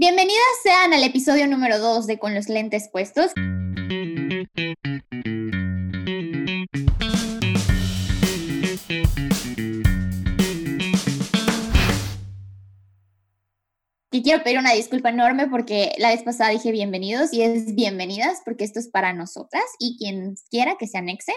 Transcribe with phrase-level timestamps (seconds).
[0.00, 3.32] Bienvenidas sean al episodio número 2 de Con los lentes puestos.
[14.10, 18.40] Y quiero pedir una disculpa enorme porque la vez pasada dije bienvenidos y es bienvenidas
[18.42, 21.34] porque esto es para nosotras y quien quiera que se anexe.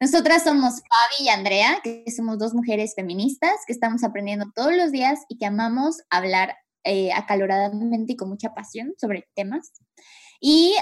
[0.00, 4.90] Nosotras somos Fabi y Andrea, que somos dos mujeres feministas que estamos aprendiendo todos los
[4.90, 9.72] días y que amamos hablar eh, acaloradamente y con mucha pasión sobre temas.
[10.40, 10.74] Y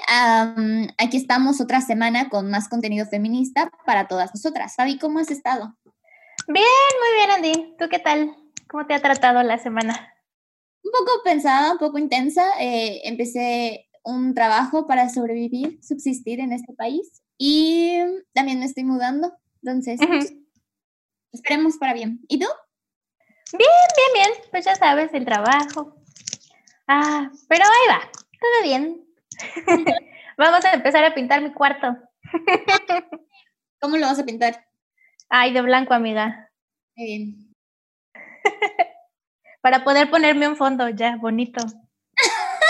[0.97, 4.75] aquí estamos otra semana con más contenido feminista para todas nosotras.
[4.75, 5.77] Fabi, ¿cómo has estado?
[6.49, 6.65] Bien,
[6.99, 7.77] muy bien, Andy.
[7.79, 8.35] ¿Tú qué tal?
[8.69, 10.15] ¿Cómo te ha tratado la semana?
[10.83, 12.43] Un poco pensada, un poco intensa.
[12.59, 17.99] Eh, empecé un trabajo para sobrevivir, subsistir en este país y
[18.33, 19.33] también me estoy mudando.
[19.63, 20.01] Entonces,
[21.33, 22.21] esperemos para bien.
[22.29, 22.47] ¿Y tú?
[23.53, 24.31] Bien, bien, bien.
[24.51, 25.97] Pues ya sabes, el trabajo.
[26.87, 28.11] Ah, pero ahí va.
[28.13, 29.07] Todo bien.
[30.39, 31.97] Vamos a empezar a pintar mi cuarto.
[33.81, 34.67] ¿Cómo lo vas a pintar?
[35.29, 36.51] Ay, de blanco, amiga.
[36.97, 37.55] Muy bien.
[39.63, 41.63] Para poder ponerme un fondo ya bonito.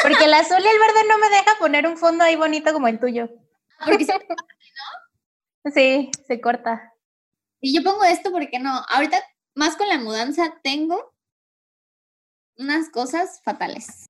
[0.03, 2.89] Porque el azul y el verde no me deja poner un fondo ahí bonito como
[2.89, 3.29] el tuyo.
[3.79, 4.13] Ah, porque se
[5.65, 5.73] ¿no?
[5.73, 6.93] Sí, se corta.
[7.61, 9.23] Y yo pongo esto porque no, ahorita
[9.55, 11.13] más con la mudanza tengo
[12.57, 14.07] unas cosas fatales.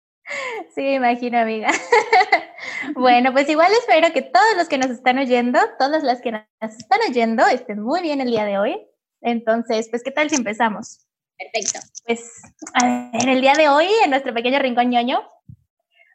[0.74, 1.70] Sí, imagino, amiga.
[2.94, 6.44] bueno, pues igual espero que todos los que nos están oyendo, todas las que nos
[6.60, 8.86] están oyendo, estén muy bien el día de hoy.
[9.20, 11.06] Entonces, pues, ¿qué tal si empezamos?
[11.36, 11.80] Perfecto.
[12.06, 12.42] Pues,
[12.82, 15.22] en el día de hoy, en nuestro pequeño rincón ñoño,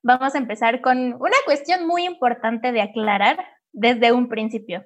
[0.04, 3.38] vamos a empezar con una cuestión muy importante de aclarar
[3.72, 4.86] desde un principio.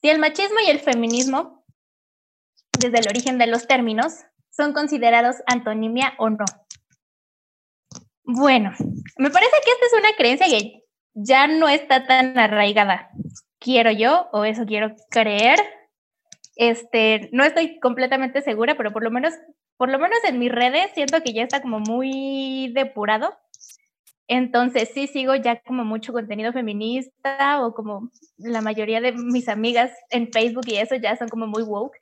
[0.00, 1.55] Si el machismo y el feminismo,
[2.78, 6.44] desde el origen de los términos, son considerados antonimia o no.
[8.24, 8.72] Bueno,
[9.18, 10.82] me parece que esta es una creencia que
[11.14, 13.08] ya no está tan arraigada.
[13.58, 15.58] Quiero yo, o eso quiero creer.
[16.56, 19.34] Este, no estoy completamente segura, pero por lo menos,
[19.76, 23.36] por lo menos en mis redes siento que ya está como muy depurado.
[24.28, 29.92] Entonces sí sigo ya como mucho contenido feminista o como la mayoría de mis amigas
[30.10, 31.96] en Facebook y eso ya son como muy woke.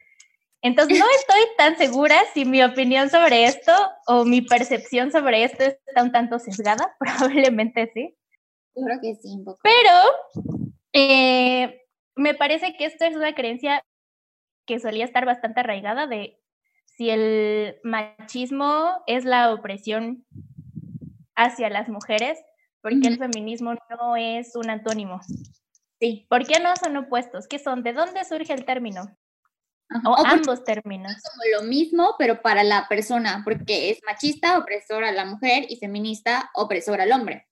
[0.64, 3.70] Entonces no estoy tan segura si mi opinión sobre esto
[4.06, 8.16] o mi percepción sobre esto está un tanto sesgada, probablemente sí.
[8.74, 9.60] Yo creo que sí, un poco.
[9.62, 11.82] Pero eh,
[12.16, 13.84] me parece que esto es una creencia
[14.66, 16.40] que solía estar bastante arraigada de
[16.96, 20.24] si el machismo es la opresión
[21.36, 22.38] hacia las mujeres,
[22.80, 25.20] porque el feminismo no es un antónimo.
[26.00, 26.26] Sí.
[26.30, 27.48] ¿Por qué no son opuestos?
[27.48, 27.82] ¿Qué son?
[27.82, 29.14] ¿De dónde surge el término?
[30.04, 31.12] O, ambos términos.
[31.12, 35.76] Como lo mismo, pero para la persona, porque es machista, opresor a la mujer, y
[35.76, 37.46] feminista, opresor al hombre.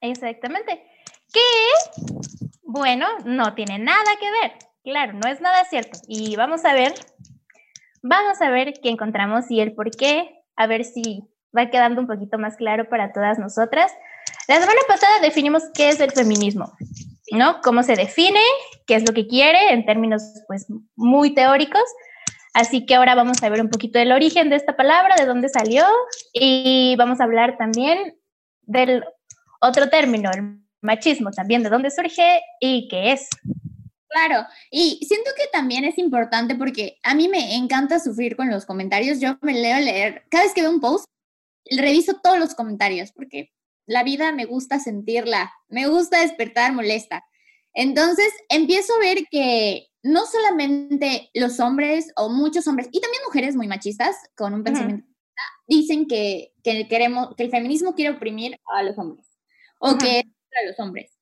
[0.00, 0.84] Exactamente.
[1.32, 1.40] Que,
[2.62, 4.52] bueno, no tiene nada que ver.
[4.84, 5.98] Claro, no es nada cierto.
[6.06, 6.92] Y vamos a ver,
[8.02, 11.24] vamos a ver qué encontramos y el por qué, a ver si
[11.56, 13.92] va quedando un poquito más claro para todas nosotras.
[14.48, 16.72] La semana pasada definimos qué es el feminismo.
[17.32, 17.60] ¿No?
[17.62, 18.40] Cómo se define,
[18.86, 20.66] qué es lo que quiere en términos pues
[20.96, 21.82] muy teóricos.
[22.54, 25.48] Así que ahora vamos a ver un poquito del origen de esta palabra, de dónde
[25.48, 25.84] salió
[26.34, 28.18] y vamos a hablar también
[28.62, 29.04] del
[29.60, 33.28] otro término, el machismo, también de dónde surge y qué es.
[34.08, 38.66] Claro, y siento que también es importante porque a mí me encanta sufrir con los
[38.66, 39.20] comentarios.
[39.20, 41.06] Yo me leo leer, cada vez que veo un post,
[41.70, 43.50] reviso todos los comentarios porque
[43.86, 47.24] la vida me gusta sentirla, me gusta despertar molesta.
[47.74, 53.56] Entonces empiezo a ver que no solamente los hombres o muchos hombres y también mujeres
[53.56, 55.12] muy machistas con un pensamiento
[55.66, 59.26] dicen que, queremos que el feminismo quiere oprimir a los hombres
[59.78, 61.18] o que es a los hombres.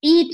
[0.00, 0.30] Y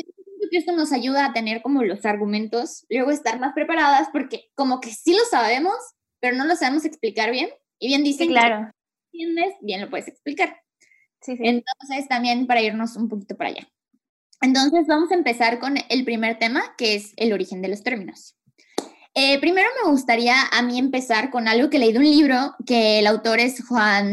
[0.50, 4.80] que esto nos ayuda a tener como los argumentos, luego estar más preparadas porque como
[4.80, 5.74] que sí lo sabemos,
[6.20, 7.50] pero no lo sabemos explicar bien.
[7.78, 8.70] Y bien dicen claro.
[9.12, 10.62] que entiendes, bien lo puedes explicar.
[11.26, 13.68] Entonces, también para irnos un poquito para allá.
[14.40, 18.36] Entonces, vamos a empezar con el primer tema, que es el origen de los términos.
[19.14, 22.98] Eh, primero me gustaría a mí empezar con algo que leí de un libro que
[22.98, 24.12] el autor es Juan,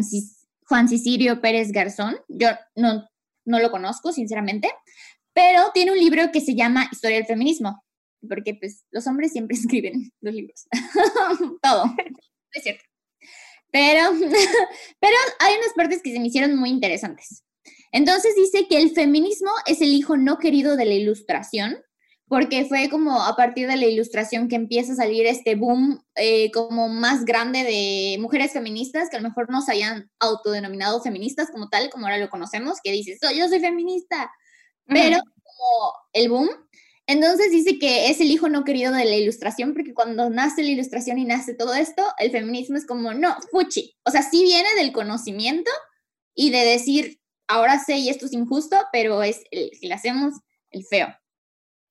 [0.66, 2.16] Juan Cicilio Pérez Garzón.
[2.30, 3.06] Yo no,
[3.45, 4.69] no lo conozco, sinceramente,
[5.33, 7.83] pero tiene un libro que se llama Historia del Feminismo,
[8.30, 10.68] porque pues los hombres siempre escriben los libros,
[11.62, 11.86] todo,
[12.54, 12.83] es cierto.
[13.74, 14.12] Pero,
[15.00, 17.44] pero hay unas partes que se me hicieron muy interesantes.
[17.92, 21.78] Entonces dice que el feminismo es el hijo no querido de la ilustración,
[22.28, 26.52] porque fue como a partir de la ilustración que empieza a salir este boom eh,
[26.52, 31.52] como más grande de mujeres feministas que a lo mejor no se habían autodenominado feministas
[31.52, 34.31] como tal, como ahora lo conocemos, que dices, yo soy feminista,
[34.86, 36.50] pero como el boom.
[37.05, 40.69] Entonces dice que es el hijo no querido de la ilustración, porque cuando nace la
[40.69, 43.95] ilustración y nace todo esto, el feminismo es como, no, fuchi.
[44.05, 45.69] O sea, sí viene del conocimiento
[46.33, 50.33] y de decir, ahora sé y esto es injusto, pero es el, si le hacemos
[50.71, 51.13] el feo.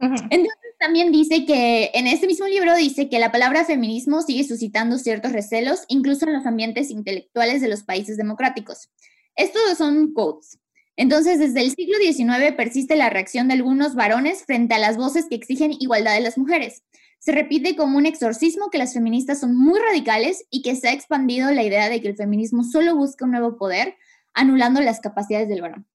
[0.01, 4.99] Entonces también dice que en este mismo libro dice que la palabra feminismo sigue suscitando
[4.99, 8.91] ciertos recelos, incluso en los ambientes intelectuales de los países democráticos.
[9.37, 10.59] Estos son quotes.
[10.97, 15.27] Entonces, desde el siglo XIX persiste la reacción de algunos varones frente a las voces
[15.29, 16.83] que exigen igualdad de las mujeres.
[17.19, 20.93] Se repite como un exorcismo que las feministas son muy radicales y que se ha
[20.93, 23.97] expandido la idea de que el feminismo solo busca un nuevo poder,
[24.35, 25.87] anulando las capacidades del varón.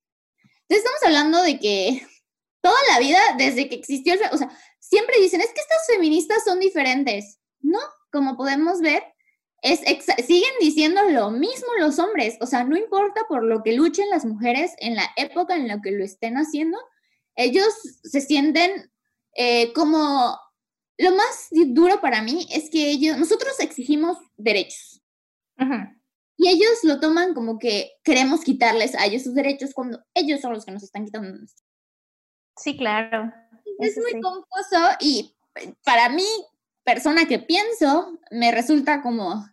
[0.67, 2.01] Entonces, estamos hablando de que
[2.61, 6.59] toda la vida, desde que existió o sea, siempre dicen, es que estas feministas son
[6.59, 7.39] diferentes.
[7.59, 7.79] No,
[8.11, 9.03] como podemos ver,
[9.71, 9.81] es
[10.25, 14.25] siguen diciendo lo mismo los hombres, o sea, no importa por lo que luchen las
[14.25, 16.77] mujeres en la época en la que lo estén haciendo,
[17.35, 17.67] ellos
[18.03, 18.91] se sienten
[19.35, 20.37] eh, como
[20.97, 25.01] lo más duro para mí es que ellos, nosotros exigimos derechos.
[26.39, 30.53] Y ellos lo toman como que queremos quitarles a ellos sus derechos cuando ellos son
[30.53, 31.45] los que nos están quitando
[32.57, 33.31] Sí, claro.
[33.79, 35.35] Es muy confuso y
[35.83, 36.27] para mí,
[36.83, 39.45] persona que pienso, me resulta como,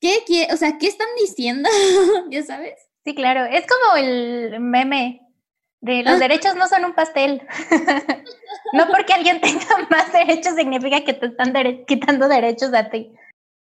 [0.00, 1.68] ¿qué, o sea, ¿qué están diciendo?
[2.30, 2.74] ¿Ya sabes?
[3.04, 3.44] Sí, claro.
[3.44, 5.20] Es como el meme
[5.80, 6.18] de los ah.
[6.18, 7.42] derechos no son un pastel.
[8.72, 11.52] no porque alguien tenga más derechos significa que te están
[11.86, 13.12] quitando derechos a ti.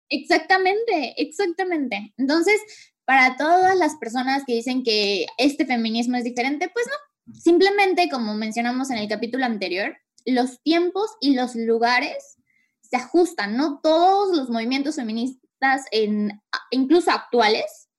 [0.10, 2.14] Exactamente, exactamente.
[2.18, 2.62] Entonces,
[3.06, 6.96] para todas las personas que dicen que este feminismo es diferente, pues no,
[7.34, 12.38] Simplemente, como mencionamos en el capítulo anterior, los tiempos y los lugares
[12.82, 13.80] se ajustan, ¿no?
[13.82, 15.47] Todos los movimientos feministas,
[15.92, 17.90] en, incluso actuales,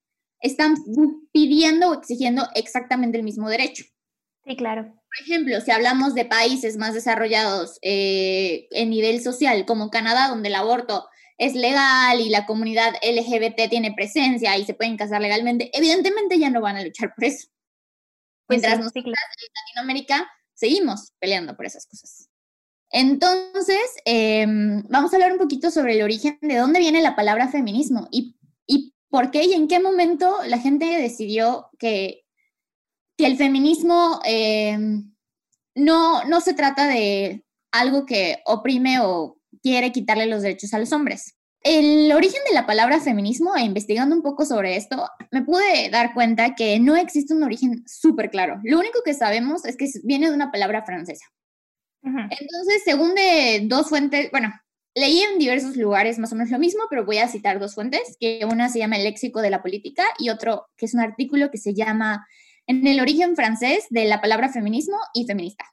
[0.41, 0.77] están
[1.33, 3.85] pidiendo o exigiendo exactamente el mismo derecho.
[4.45, 4.85] Sí, claro.
[4.85, 10.49] Por ejemplo, si hablamos de países más desarrollados eh, en nivel social, como Canadá, donde
[10.49, 11.09] el aborto
[11.39, 16.51] es legal y la comunidad LGBT tiene presencia y se pueden casar legalmente, evidentemente ya
[16.51, 17.49] no van a luchar por eso.
[18.47, 19.13] Pues Mientras nosotros en
[19.67, 22.28] Latinoamérica seguimos peleando por esas cosas.
[22.91, 27.49] Entonces, em, vamos a hablar un poquito sobre el origen de dónde viene la palabra
[27.49, 28.37] feminismo y,
[28.67, 32.25] y por qué y en qué momento la gente decidió que,
[33.17, 35.13] que el feminismo em,
[35.75, 40.93] no, no se trata de algo que oprime o quiere quitarle los derechos a los
[40.93, 41.35] hombres.
[41.63, 46.15] El origen de la palabra feminismo, e investigando un poco sobre esto, me pude dar
[46.15, 48.61] cuenta que no existe un origen súper claro.
[48.63, 51.27] Lo único que sabemos es que viene de una palabra francesa.
[52.31, 54.53] Entonces, según de dos fuentes, bueno,
[54.95, 58.17] leí en diversos lugares más o menos lo mismo, pero voy a citar dos fuentes,
[58.21, 61.51] que una se llama El léxico de la política y otro que es un artículo
[61.51, 62.27] que se llama
[62.67, 65.65] En el origen francés de la palabra feminismo y feminista.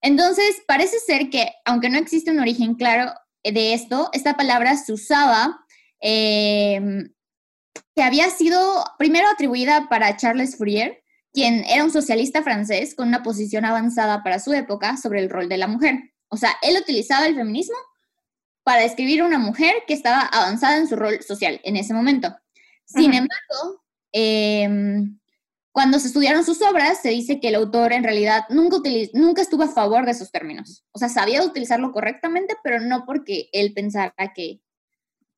[0.00, 3.12] Entonces, parece ser que, aunque no existe un origen claro,
[3.44, 5.64] de esto, esta palabra se usaba,
[6.00, 7.12] em,
[7.94, 11.01] que había sido primero atribuida para Charles Fourier,
[11.32, 15.48] quien era un socialista francés con una posición avanzada para su época sobre el rol
[15.48, 16.12] de la mujer.
[16.28, 17.76] O sea, él utilizaba el feminismo
[18.62, 22.34] para describir a una mujer que estaba avanzada en su rol social en ese momento.
[22.84, 23.82] Sin embargo,
[24.12, 25.18] em,
[25.72, 28.76] cuando se estudiaron sus obras, se dice que el autor en realidad nunca,
[29.14, 30.84] nunca estuvo a favor de esos términos.
[30.92, 34.60] O sea, sabía utilizarlo correctamente, pero no porque él pensara que,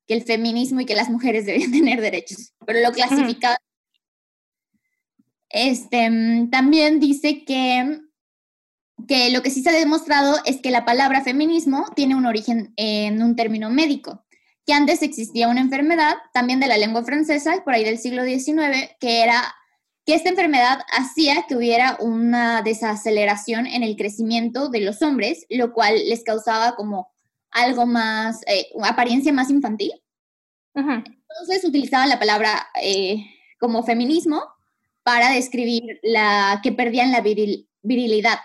[0.05, 3.57] que el feminismo y que las mujeres debían tener derechos, pero lo clasificaba.
[5.57, 6.11] Este,
[6.51, 8.01] también dice que,
[9.07, 12.73] que lo que sí se ha demostrado es que la palabra feminismo tiene un origen
[12.75, 14.25] en un término médico,
[14.65, 18.97] que antes existía una enfermedad, también de la lengua francesa, por ahí del siglo XIX,
[18.99, 19.55] que era
[20.05, 25.71] que esta enfermedad hacía que hubiera una desaceleración en el crecimiento de los hombres, lo
[25.71, 27.07] cual les causaba como
[27.51, 29.93] algo más, eh, apariencia más infantil.
[30.73, 33.25] Entonces utilizaban la palabra eh,
[33.57, 34.41] como feminismo
[35.05, 38.39] para describir la que perdían la virilidad.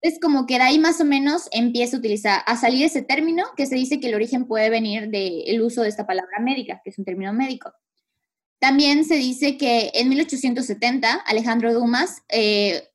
[0.00, 3.44] Es como que de ahí más o menos empieza a utilizar, a salir ese término
[3.56, 6.90] que se dice que el origen puede venir del uso de esta palabra médica, que
[6.90, 7.72] es un término médico.
[8.60, 12.88] También se dice que en 1870 Alejandro Dumas, eh,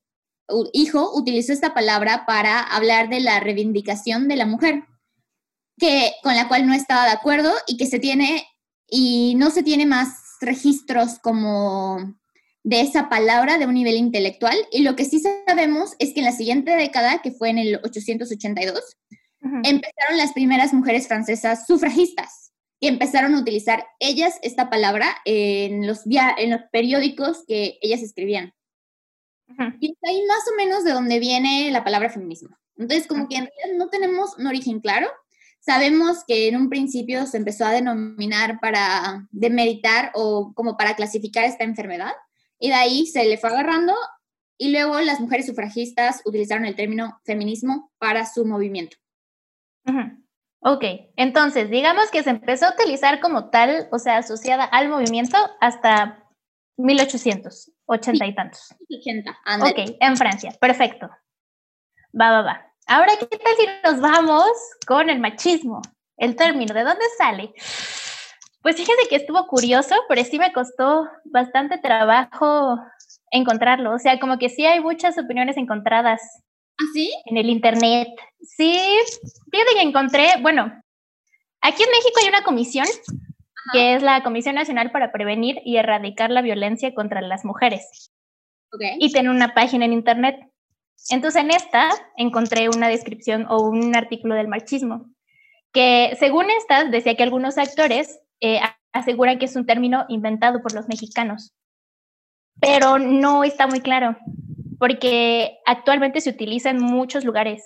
[0.71, 4.85] hijo, utilizó esta palabra para hablar de la reivindicación de la mujer,
[5.77, 8.47] que, con la cual no estaba de acuerdo y que se tiene,
[8.87, 12.15] y no se tiene más registros como
[12.63, 14.57] de esa palabra de un nivel intelectual.
[14.71, 17.75] Y lo que sí sabemos es que en la siguiente década, que fue en el
[17.83, 18.97] 882,
[19.63, 22.51] empezaron las primeras mujeres francesas sufragistas,
[22.81, 28.53] que empezaron a utilizar ellas esta palabra en los, en los periódicos que ellas escribían.
[29.79, 32.57] Y es ahí más o menos de donde viene la palabra feminismo.
[32.77, 35.07] Entonces, como que en realidad no tenemos un origen claro.
[35.65, 41.43] Sabemos que en un principio se empezó a denominar para demeritar o como para clasificar
[41.43, 42.11] esta enfermedad.
[42.59, 43.93] Y de ahí se le fue agarrando
[44.59, 48.97] y luego las mujeres sufragistas utilizaron el término feminismo para su movimiento.
[50.61, 50.83] Ok,
[51.15, 56.29] entonces digamos que se empezó a utilizar como tal, o sea, asociada al movimiento hasta
[56.77, 58.75] 1880 y tantos.
[58.87, 59.31] 80,
[59.61, 61.09] ok, en Francia, perfecto.
[62.19, 62.74] Va, va, va.
[62.87, 64.51] Ahora, ¿qué tal si nos vamos
[64.85, 65.81] con el machismo?
[66.17, 67.51] El término, ¿de dónde sale?
[68.61, 72.77] Pues fíjese que estuvo curioso, pero sí me costó bastante trabajo
[73.31, 73.93] encontrarlo.
[73.93, 76.21] O sea, como que sí hay muchas opiniones encontradas.
[76.79, 77.11] ¿Ah, sí?
[77.25, 78.07] En el internet.
[78.41, 78.79] Sí,
[79.51, 80.71] fíjate que encontré, bueno,
[81.61, 82.85] aquí en México hay una comisión
[83.73, 88.11] que es la Comisión Nacional para Prevenir y Erradicar la Violencia contra las Mujeres.
[88.71, 88.97] Okay.
[88.99, 90.35] Y tiene una página en internet.
[91.09, 95.09] Entonces en esta encontré una descripción o un artículo del machismo,
[95.71, 98.59] que según esta decía que algunos actores eh,
[98.91, 101.53] aseguran que es un término inventado por los mexicanos,
[102.59, 104.17] pero no está muy claro,
[104.79, 107.63] porque actualmente se utiliza en muchos lugares,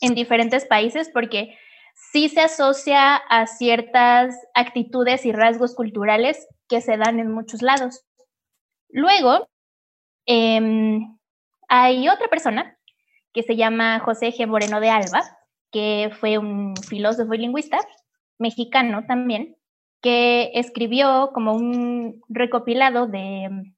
[0.00, 1.56] en diferentes países, porque
[2.12, 8.04] sí se asocia a ciertas actitudes y rasgos culturales que se dan en muchos lados.
[8.88, 9.48] Luego,
[10.26, 11.17] em,
[11.68, 12.78] hay otra persona
[13.32, 14.46] que se llama José G.
[14.46, 15.22] Moreno de Alba,
[15.70, 17.78] que fue un filósofo y lingüista
[18.38, 19.56] mexicano también,
[20.00, 23.74] que escribió como un recopilado de mm,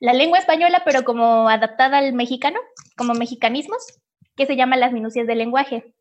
[0.00, 2.58] la lengua española, pero como adaptada al mexicano,
[2.96, 4.00] como mexicanismos,
[4.36, 5.94] que se llama Las Minucias del Lenguaje.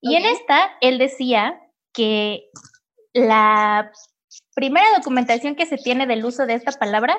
[0.00, 1.60] Y en esta, él decía
[1.92, 2.48] que
[3.12, 3.92] la
[4.54, 7.16] primera documentación que se tiene del uso de esta palabra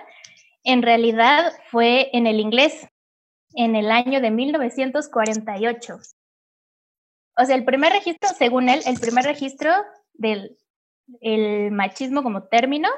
[0.64, 2.88] en realidad fue en el inglés,
[3.56, 6.00] en el año de 1948.
[7.38, 9.72] O sea, el primer registro, según él, el primer registro
[10.14, 10.58] del
[11.20, 12.90] el machismo como término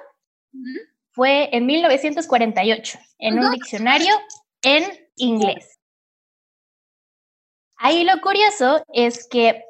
[1.14, 4.14] fue en 1948, en un diccionario
[4.62, 4.84] en
[5.16, 5.80] inglés.
[7.78, 9.64] Ahí lo curioso es que,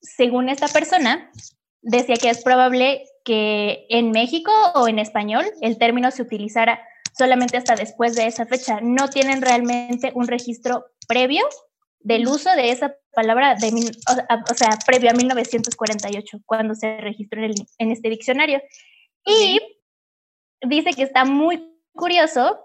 [0.00, 1.30] según esta persona,
[1.80, 6.82] decía que es probable que en México o en español el término se utilizara
[7.16, 8.80] solamente hasta después de esa fecha.
[8.82, 11.42] No tienen realmente un registro previo
[12.00, 17.54] del uso de esa palabra, de, o, sea, previo a 1948, cuando se registró en,
[17.78, 18.60] en este diccionario.
[19.24, 19.60] Y
[20.62, 22.58] dice que está muy curioso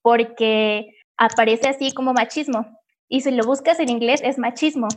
[0.00, 2.66] porque aparece así como machismo.
[3.08, 4.88] Y si lo buscas en inglés es machismo,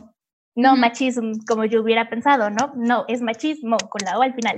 [0.54, 2.72] no machismo como yo hubiera pensado, ¿no?
[2.74, 4.56] No, es machismo con la O al final.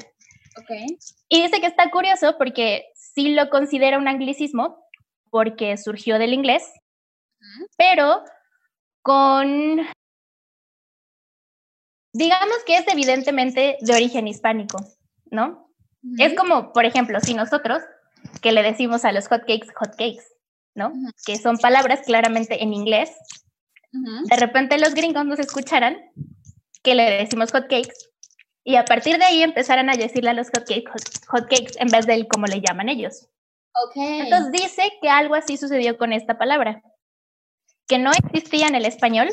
[0.63, 0.87] Okay.
[1.29, 2.87] Y dice que está curioso porque
[3.19, 4.79] sí lo considera un anglicismo
[5.29, 6.63] porque surgió del inglés,
[7.77, 8.23] pero
[9.03, 9.85] con,
[12.13, 14.79] digamos que es evidentemente de origen hispánico,
[15.33, 15.69] ¿no?
[16.19, 17.83] Es como, por ejemplo, si nosotros,
[18.41, 20.25] que le decimos a los hotcakes, hotcakes,
[20.77, 20.93] ¿no?
[21.27, 23.11] Que son palabras claramente en inglés,
[23.91, 25.97] de repente los gringos nos escucharan
[26.85, 27.97] que le decimos hotcakes
[28.69, 30.91] y a partir de ahí empezaran a decirle a los hotcakes,
[31.29, 33.27] hotcakes en vez de como le llaman ellos.
[33.73, 34.21] Okay.
[34.21, 36.83] Entonces dice que algo así sucedió con esta palabra
[37.87, 39.31] que no existía en el español,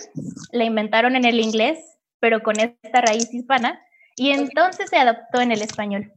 [0.54, 3.82] la inventaron en el inglés, pero con esta raíz hispana,
[4.16, 6.14] y entonces se adoptó en el español.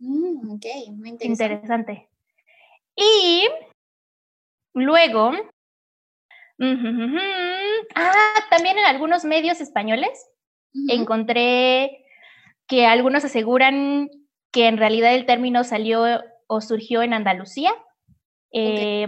[0.00, 1.44] Mm, ok, muy interesante.
[1.44, 2.08] interesante.
[2.96, 3.46] Y
[4.74, 5.30] luego,
[7.94, 10.28] ah, también en algunos medios españoles
[10.88, 12.01] encontré
[12.66, 14.08] que algunos aseguran
[14.52, 16.04] que en realidad el término salió
[16.46, 17.72] o surgió en Andalucía.
[18.52, 19.06] Eh,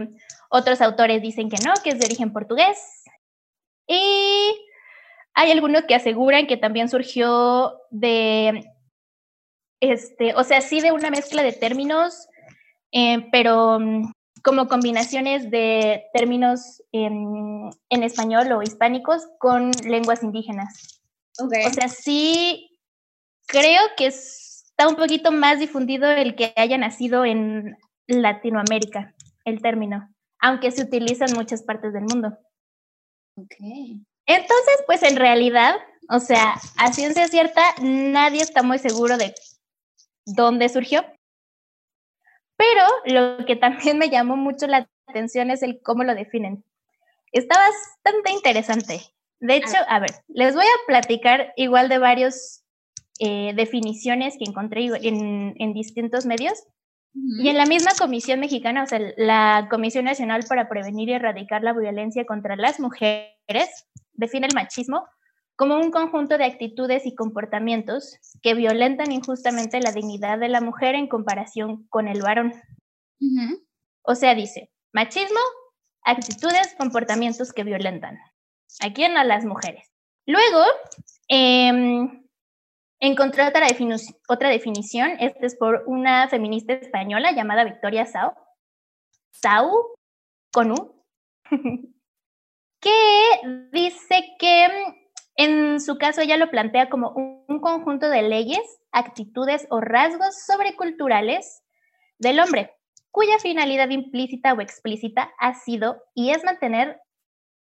[0.50, 3.04] otros autores dicen que no, que es de origen portugués.
[3.86, 4.54] Y
[5.34, 8.64] hay algunos que aseguran que también surgió de,
[9.80, 12.28] este, o sea, sí de una mezcla de términos,
[12.92, 21.02] eh, pero mm, como combinaciones de términos en, español o hispánicos con lenguas indígenas.
[21.38, 22.73] O sea, sí
[23.46, 30.14] creo que está un poquito más difundido el que haya nacido en Latinoamérica, el término
[30.44, 32.36] aunque se utiliza en muchas partes del mundo.
[33.36, 33.54] Ok.
[34.26, 35.76] Entonces, pues en realidad,
[36.10, 39.34] o sea, a ciencia cierta, nadie está muy seguro de
[40.26, 41.02] dónde surgió.
[42.56, 46.62] Pero lo que también me llamó mucho la atención es el cómo lo definen.
[47.32, 49.00] Está bastante interesante.
[49.40, 52.63] De hecho, a ver, les voy a platicar igual de varias
[53.18, 56.54] eh, definiciones que encontré en, distintos medios.
[57.14, 61.62] Y en la misma Comisión Mexicana, o sea, la Comisión Nacional para Prevenir y Erradicar
[61.62, 65.06] la Violencia contra las Mujeres, define el machismo
[65.56, 70.96] como un conjunto de actitudes y comportamientos que violentan injustamente la dignidad de la mujer
[70.96, 72.52] en comparación con el varón.
[74.02, 75.38] O sea, dice, machismo,
[76.02, 78.18] actitudes, comportamientos que violentan.
[78.80, 79.16] ¿A quién?
[79.16, 79.90] A las mujeres.
[80.26, 80.64] Luego,
[81.28, 82.23] em,
[83.00, 83.66] encontré otra,
[84.28, 88.32] otra definición, esta es por una feminista española llamada Victoria Sau,
[89.30, 89.94] Sau,
[90.52, 91.04] con U,
[92.80, 94.68] que dice que
[95.36, 98.60] en su caso, ella lo plantea como un, conjunto de leyes,
[98.92, 101.62] actitudes o rasgos sobreculturales
[102.18, 102.74] del hombre,
[103.10, 107.00] cuya finalidad implícita o explícita ha sido y es mantener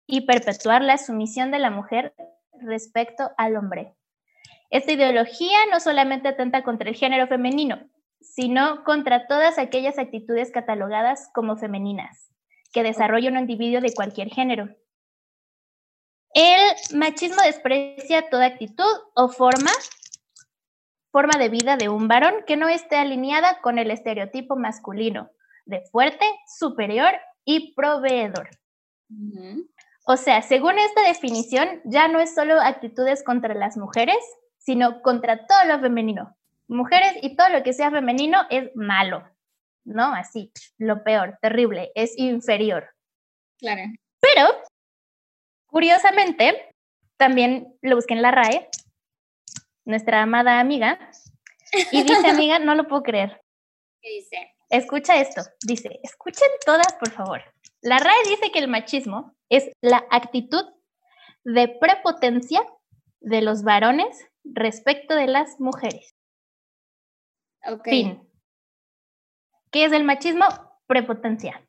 [0.07, 2.15] y perpetuar la sumisión de la mujer
[2.53, 3.93] respecto al hombre.
[4.69, 7.89] Esta ideología no solamente atenta contra el género femenino,
[8.21, 12.31] sino contra todas aquellas actitudes catalogadas como femeninas
[12.71, 14.69] que desarrolla un individuo de cualquier género,
[16.33, 16.61] el
[16.95, 18.85] machismo desprecia toda actitud
[19.15, 19.71] o forma,
[21.11, 25.31] forma de vida de un varón que no esté alineada con el estereotipo masculino
[25.65, 26.25] de fuerte,
[26.59, 27.11] superior
[27.45, 28.49] y proveedor.
[30.05, 34.17] O sea, según esta definición, ya no es solo actitudes contra las mujeres,
[34.59, 36.37] sino contra todo lo femenino.
[36.67, 39.27] Mujeres y todo lo que sea femenino es malo,
[39.83, 40.13] ¿no?
[40.13, 42.93] Así, lo peor, terrible, es inferior.
[43.57, 43.81] Claro.
[44.21, 44.49] Pero
[45.69, 46.73] Curiosamente,
[47.17, 48.69] también lo busqué en la RAE,
[49.85, 50.99] nuestra amada amiga,
[51.91, 53.41] y dice, amiga, no lo puedo creer.
[54.01, 54.55] ¿Qué dice?
[54.69, 57.41] Escucha esto, dice, escuchen todas, por favor.
[57.81, 60.65] La RAE dice que el machismo es la actitud
[61.43, 62.61] de prepotencia
[63.19, 66.15] de los varones respecto de las mujeres.
[67.65, 67.89] Ok.
[67.89, 68.29] Fin.
[69.71, 70.45] ¿Qué es el machismo?
[70.87, 71.65] Prepotencia.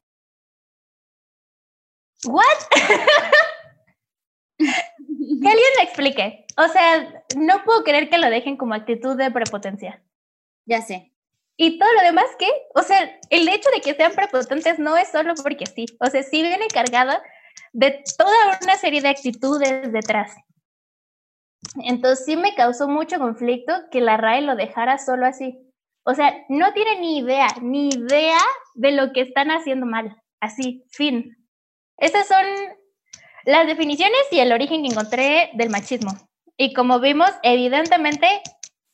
[2.25, 2.45] ¿What?
[5.43, 6.47] Que alguien me explique.
[6.59, 10.02] O sea, no puedo creer que lo dejen como actitud de prepotencia.
[10.67, 11.13] Ya sé.
[11.56, 12.49] Y todo lo demás, ¿qué?
[12.75, 15.87] O sea, el hecho de que sean prepotentes no es solo porque sí.
[16.00, 17.23] O sea, sí viene cargada
[17.73, 20.35] de toda una serie de actitudes detrás.
[21.76, 25.59] Entonces sí me causó mucho conflicto que la RAE lo dejara solo así.
[26.04, 28.39] O sea, no tiene ni idea, ni idea
[28.75, 30.17] de lo que están haciendo mal.
[30.41, 31.37] Así, fin.
[31.99, 32.45] Esas son
[33.45, 36.13] las definiciones y el origen que encontré del machismo.
[36.56, 38.26] Y como vimos, evidentemente,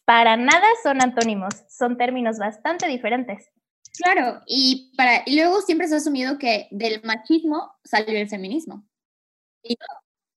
[0.05, 3.51] para nada son antónimos, son términos bastante diferentes.
[3.99, 8.87] Claro, y, para, y luego siempre se ha asumido que del machismo salió el feminismo.
[9.63, 9.77] Y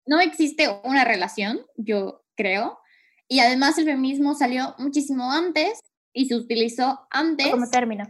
[0.06, 2.80] no, existe una relación, yo creo.
[3.28, 5.80] Y además el feminismo salió muchísimo antes
[6.14, 7.48] y se utilizó antes.
[7.48, 8.06] Como término.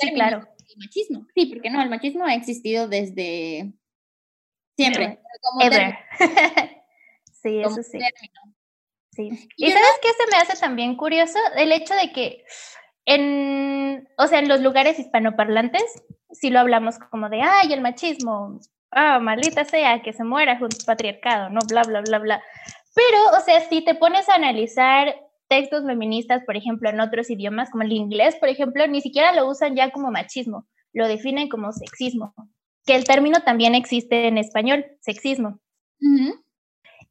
[0.00, 0.48] sí, claro.
[0.68, 1.26] El machismo.
[1.34, 3.74] Sí, porque no, el machismo ha existido desde
[4.80, 5.18] Siempre.
[5.60, 5.94] Ever.
[7.42, 7.98] sí, eso sí.
[9.12, 9.28] Sí.
[9.56, 11.38] ¿Y, sabes qué se me hace también curioso?
[11.56, 12.44] El hecho de que
[13.04, 15.84] en, o sea, en los lugares hispanoparlantes,
[16.30, 18.60] si lo hablamos como de, ay, el machismo,
[18.90, 22.42] ah, maldita sea, que se muera junto al patriarcado, no, bla, bla, bla, bla.
[23.00, 25.14] Pero, o sea, si te pones a analizar
[25.48, 29.48] textos feministas, por ejemplo, en otros idiomas, como el inglés, por ejemplo, ni siquiera lo
[29.48, 32.34] usan ya como machismo, lo definen como sexismo
[32.86, 35.60] que el término también existe en español, sexismo.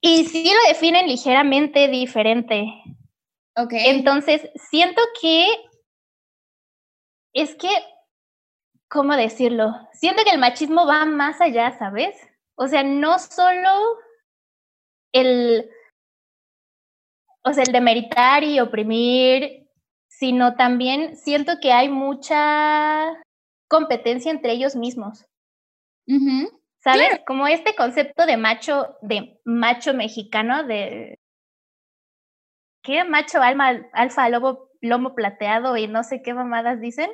[0.02, 2.66] Y sí lo definen ligeramente diferente.
[3.56, 3.74] Ok.
[3.74, 5.48] Entonces, siento que
[7.34, 7.70] es que,
[8.88, 9.74] ¿cómo decirlo?
[9.94, 12.16] Siento que el machismo va más allá, ¿sabes?
[12.56, 13.70] O sea, no solo
[15.14, 15.70] el,
[17.44, 19.68] o sea, el demeritar y oprimir,
[20.08, 23.08] sino también siento que hay mucha
[23.68, 25.26] competencia entre ellos mismos.
[26.84, 27.20] ¿Sabes?
[27.28, 31.20] Como este concepto de macho, de macho mexicano, de
[32.84, 33.04] ¿qué?
[33.04, 37.10] Macho alma, alfa, lobo, lomo plateado y no sé qué mamadas dicen.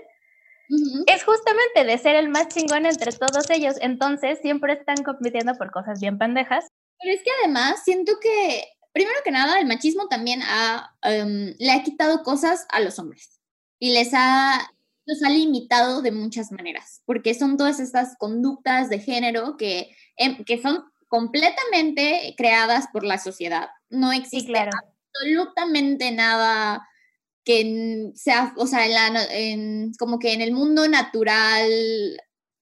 [1.05, 3.75] Es justamente de ser el más chingón entre todos ellos.
[3.81, 6.67] Entonces siempre están compitiendo por cosas bien pendejas.
[7.01, 8.63] Pero es que además siento que,
[8.95, 13.41] primero que nada, el machismo también ha, em, le ha quitado cosas a los hombres
[13.77, 14.71] y les ha
[15.07, 20.43] los ha limitado de muchas maneras, porque son todas estas conductas de género que, em,
[20.43, 23.69] que son completamente creadas por la sociedad.
[23.89, 26.87] No existe absolutamente nada
[27.43, 28.81] que sea, o sea,
[29.99, 31.69] como que en el mundo natural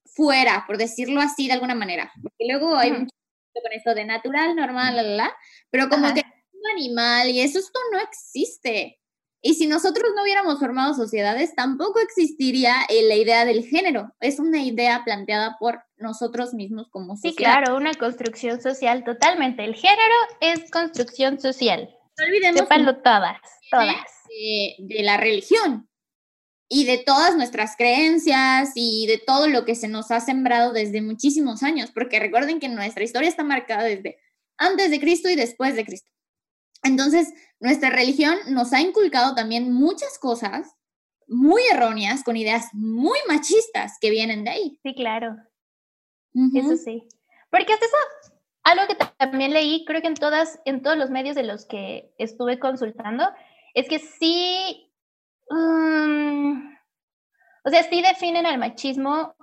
[0.05, 2.11] fuera, por decirlo así de alguna manera.
[2.21, 3.15] Porque luego hay mucho
[3.61, 5.37] con esto de natural, normal, la, la, la,
[5.69, 6.21] pero como que
[6.53, 8.99] un animal y eso, esto no existe.
[9.45, 14.13] Y si nosotros no hubiéramos formado sociedades, tampoco existiría eh, la idea del género.
[14.21, 17.31] Es una idea planteada por nosotros mismos como sociedad.
[17.31, 19.65] Sí, claro, una construcción social totalmente.
[19.65, 21.89] El género es construcción social.
[22.17, 23.03] No olvidemos.
[23.03, 23.95] todas, todas.
[24.77, 25.89] de la religión
[26.69, 31.01] y de todas nuestras creencias y de todo lo que se nos ha sembrado desde
[31.01, 34.17] muchísimos años, porque recuerden que nuestra historia está marcada desde
[34.57, 36.09] antes de Cristo y después de Cristo.
[36.83, 40.75] Entonces, nuestra religión nos ha inculcado también muchas cosas
[41.27, 44.79] muy erróneas, con ideas muy machistas que vienen de ahí.
[44.83, 45.35] Sí, claro.
[46.55, 47.07] Eso sí.
[47.49, 47.95] Porque hasta eso,
[48.63, 52.13] algo que también leí, creo que en todas, en todos los medios de los que
[52.17, 53.29] estuve consultando,
[53.73, 54.91] es que sí,
[55.49, 56.73] um,
[57.65, 59.35] o sea, sí definen al machismo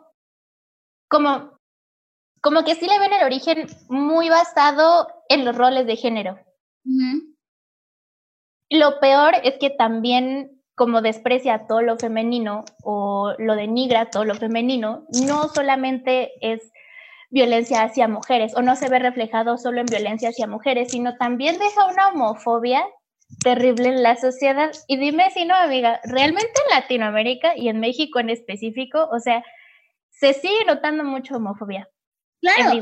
[1.08, 1.58] como,
[2.40, 6.38] como que sí le ven el origen muy basado en los roles de género.
[8.70, 14.34] Lo peor es que también como desprecia todo lo femenino o lo denigra todo lo
[14.34, 16.72] femenino, no solamente es
[17.28, 21.58] violencia hacia mujeres o no se ve reflejado solo en violencia hacia mujeres, sino también
[21.58, 22.82] deja una homofobia
[23.40, 24.70] terrible en la sociedad.
[24.86, 29.42] Y dime si no, amiga, realmente en Latinoamérica y en México en específico, o sea,
[30.10, 31.88] se sigue notando mucho homofobia.
[32.40, 32.78] Claro.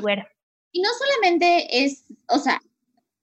[0.71, 2.61] Y no solamente es, o sea,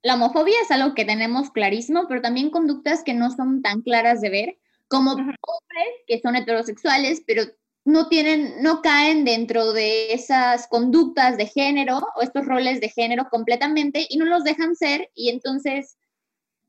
[0.01, 4.21] la homofobia es algo que tenemos clarísimo, pero también conductas que no son tan claras
[4.21, 7.43] de ver, como hombres que son heterosexuales, pero
[7.85, 13.29] no tienen, no caen dentro de esas conductas de género o estos roles de género
[13.29, 15.97] completamente y no los dejan ser y entonces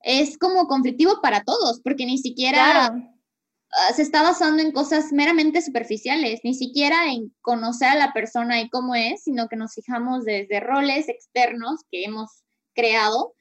[0.02, 5.60] es como conflictivo para todos, porque ni siquiera ah, se está basando en cosas meramente
[5.62, 10.24] superficiales, ni siquiera en conocer a la persona y cómo es, sino que nos fijamos
[10.24, 12.42] desde roles externos que hemos
[12.74, 13.34] creado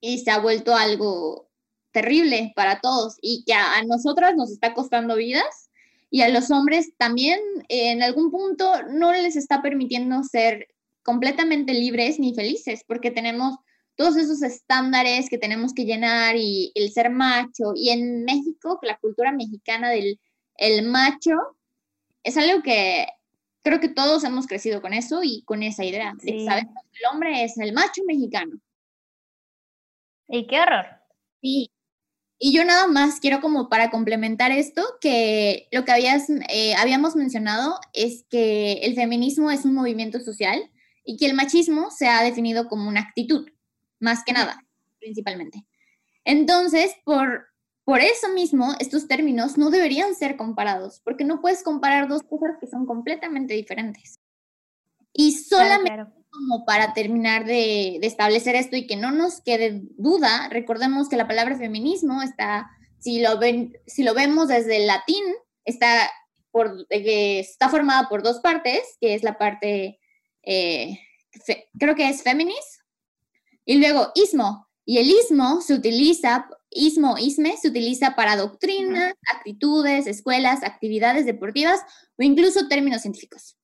[0.00, 1.48] y se ha vuelto algo
[1.92, 5.70] terrible para todos y que a, nosotras nos está costando vidas
[6.10, 10.68] y a los hombres también en algún punto no les está permitiendo ser
[11.02, 13.56] completamente libres ni felices porque tenemos
[14.00, 18.96] todos esos estándares que tenemos que llenar y el ser macho y en México la
[18.96, 20.18] cultura mexicana del
[20.56, 21.32] el macho
[22.22, 23.06] es algo que
[23.62, 26.98] creo que todos hemos crecido con eso y con esa idea de que sabemos que
[26.98, 28.58] el hombre es el macho mexicano
[30.28, 30.86] y qué horror.
[31.42, 31.70] Sí.
[32.38, 37.16] Y yo nada más quiero como para complementar esto, que lo que habías, eh, habíamos
[37.16, 40.70] mencionado es que el feminismo es un movimiento social
[41.04, 43.50] y que el machismo se ha definido como una actitud,
[44.00, 44.64] más que nada,
[44.98, 45.64] principalmente.
[46.24, 47.46] Entonces, por,
[47.84, 52.56] por eso mismo, estos términos no deberían ser comparados, porque no puedes comparar dos cosas
[52.60, 54.18] que son completamente diferentes.
[55.12, 61.08] Y solamente como para terminar de, establecer esto y que no nos quede duda, recordemos
[61.08, 65.24] que la palabra feminismo está, si lo, ven, si lo vemos desde el latín,
[65.64, 66.10] está,
[66.50, 69.98] por, está formada por dos partes, que es la parte,
[70.42, 70.98] eh,
[71.78, 72.79] creo que es feminis,
[73.70, 74.66] y luego ismo.
[74.84, 81.80] Y el ismo se utiliza, ismo, isme, se utiliza para doctrinas, actitudes, escuelas, actividades deportivas
[82.18, 83.56] o incluso términos científicos.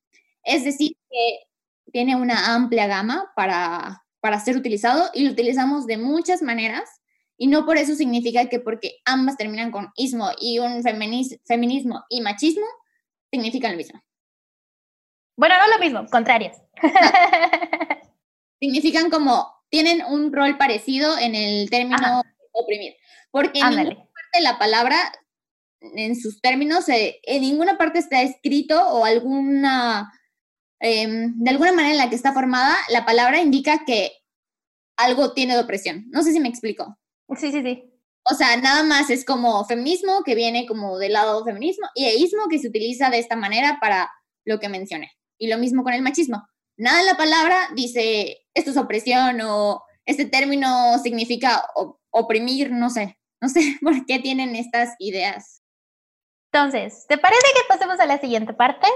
[0.44, 5.98] Es decir, que tiene una amplia gama para, para ser utilizado y lo utilizamos de
[5.98, 6.88] muchas maneras
[7.36, 12.20] y no por eso significa que porque ambas terminan con ismo y un feminismo y
[12.20, 12.66] machismo,
[13.32, 14.00] significan lo mismo.
[15.36, 16.62] Bueno, no lo mismo, contrarias.
[18.60, 22.94] significan como, tienen un rol parecido en el término oprimir.
[23.30, 24.96] Porque en ninguna parte de la palabra,
[25.80, 30.10] en sus términos, eh, en ninguna parte está escrito o alguna
[30.80, 34.12] Em, de alguna manera en la que está formada, la palabra indica que
[34.96, 36.06] algo tiene de opresión.
[36.10, 36.98] No sé si me explico.
[37.36, 37.92] Sí, sí, sí.
[38.24, 42.48] O sea, nada más es como feminismo, que viene como del lado feminismo, y eísmo,
[42.50, 44.10] que se utiliza de esta manera para
[44.44, 45.12] lo que mencioné.
[45.38, 46.46] Y lo mismo con el machismo.
[46.76, 51.64] Nada en la palabra dice esto es opresión o este término significa
[52.10, 53.18] oprimir, no sé.
[53.40, 55.62] No sé por qué tienen estas ideas.
[56.52, 58.86] Entonces, ¿te parece que pasemos a la siguiente parte?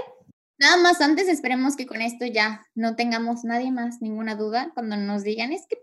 [0.57, 4.95] Nada más antes esperemos que con esto ya no tengamos nadie más ninguna duda cuando
[4.95, 5.77] nos digan es que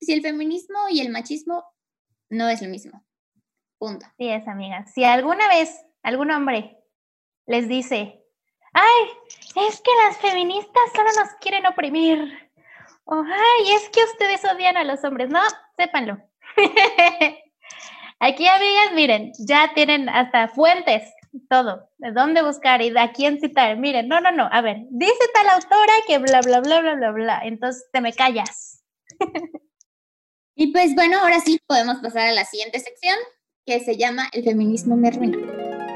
[0.00, 1.64] si el feminismo y el machismo
[2.28, 3.04] no es lo mismo.
[3.78, 4.06] Punto.
[4.16, 4.86] Sí es, amiga.
[4.86, 6.78] Si alguna vez algún hombre
[7.46, 8.24] les dice,
[8.72, 12.47] ay, es que las feministas solo nos quieren oprimir.
[13.10, 15.30] O, ay, es que ustedes odian a los hombres.
[15.30, 15.40] No,
[15.78, 16.18] sépanlo.
[18.20, 21.04] Aquí, amigas, miren, ya tienen hasta fuentes,
[21.48, 23.78] todo, de dónde buscar y de a quién citar.
[23.78, 27.10] Miren, no, no, no, a ver, dice tal autora que bla, bla, bla, bla, bla,
[27.12, 27.40] bla.
[27.44, 28.84] Entonces te me callas.
[30.54, 33.16] y pues bueno, ahora sí podemos pasar a la siguiente sección
[33.64, 35.87] que se llama El feminismo me.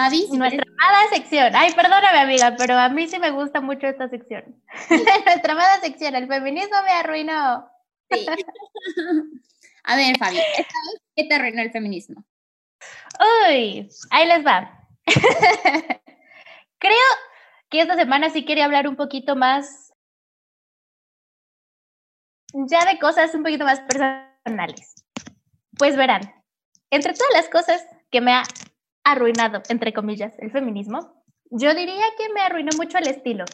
[0.00, 1.54] Babi, nuestra amada sección.
[1.54, 4.58] Ay, perdóname, amiga, pero a mí sí me gusta mucho esta sección.
[5.26, 7.70] nuestra amada sección, el feminismo me arruinó.
[8.10, 8.26] Sí.
[9.84, 10.38] A ver, Fabi,
[11.14, 12.24] ¿qué te arruinó el feminismo?
[13.46, 14.86] Uy, ahí les va.
[16.78, 17.10] Creo
[17.68, 19.92] que esta semana sí quería hablar un poquito más,
[22.54, 24.94] ya de cosas un poquito más personales.
[25.76, 26.22] Pues verán,
[26.90, 28.44] entre todas las cosas que me ha
[29.04, 33.44] arruinado, entre comillas, el feminismo, yo diría que me arruinó mucho el estilo.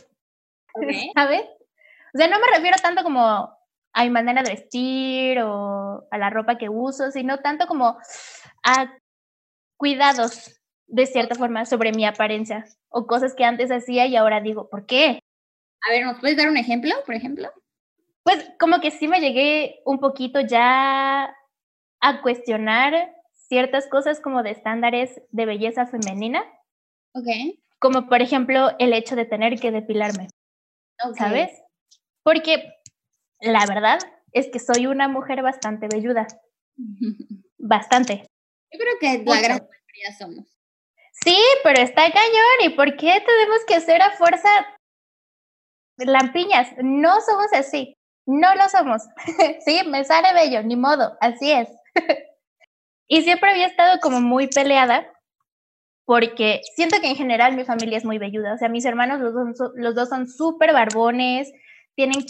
[1.15, 1.43] ¿Sabes?
[2.15, 3.57] O sea, no me refiero tanto como
[3.93, 7.97] a mi manera de vestir o a la ropa que uso, sino tanto como
[8.63, 8.93] a
[9.79, 14.69] cuidados de cierta forma sobre mi apariencia o cosas que antes hacía y ahora digo,
[14.69, 15.21] ¿por qué?
[15.87, 17.51] A ver, ¿nos puedes dar un ejemplo, por ejemplo?
[18.23, 21.35] Pues como que sí me llegué un poquito ya
[22.01, 23.16] a cuestionar
[23.49, 26.45] ciertas cosas como de estándares de belleza femenina.
[27.13, 27.27] Ok.
[27.79, 30.29] Como por ejemplo el hecho de tener que depilarme.
[31.17, 31.51] ¿Sabes?
[32.23, 32.73] Porque
[33.41, 33.99] la verdad
[34.33, 36.27] es que soy una mujer bastante velluda.
[37.59, 38.27] bastante.
[38.73, 40.57] Yo creo que la gran mayoría somos.
[41.13, 42.57] Sí, pero está cañón.
[42.63, 44.49] ¿Y por qué tenemos que hacer a fuerza
[45.99, 46.71] lampiñas?
[46.83, 47.95] No somos así.
[48.27, 49.03] No lo somos.
[49.65, 51.17] sí, me sale bello, ni modo.
[51.21, 51.69] Así es.
[53.09, 55.07] y siempre había estado como muy peleada
[56.07, 58.55] porque siento que en general mi familia es muy velluda.
[58.55, 61.53] O sea, mis hermanos los dos, los dos son súper barbones,
[61.97, 62.25] tienen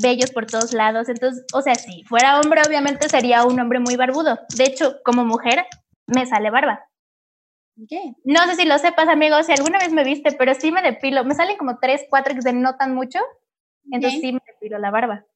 [0.00, 1.08] bellos por todos lados.
[1.08, 4.38] Entonces, o sea, si fuera hombre, obviamente sería un hombre muy barbudo.
[4.56, 5.66] De hecho, como mujer,
[6.06, 6.88] me sale barba.
[8.24, 11.24] No sé si lo sepas, amigo, si alguna vez me viste, pero sí me depilo.
[11.24, 13.18] Me salen como tres, cuatro que se notan mucho.
[13.90, 15.26] Entonces sí me depilo la barba.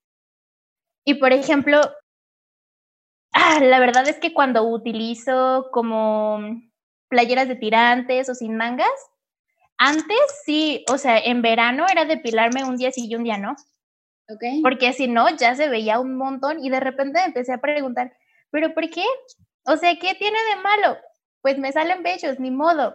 [1.05, 1.81] Y por ejemplo,
[3.33, 6.41] ah, la verdad es que cuando utilizo como
[7.09, 8.89] playeras de tirantes o sin mangas,
[9.79, 13.57] antes sí, o sea, en verano era depilarme un día sí y un día no.
[14.63, 18.13] Porque si no, ya se veía un montón y de repente empecé a preguntar,
[18.51, 19.05] ¿pero por qué?
[19.65, 20.99] O sea, ¿qué tiene de malo?
[21.41, 22.95] Pues me salen bellos, ni modo.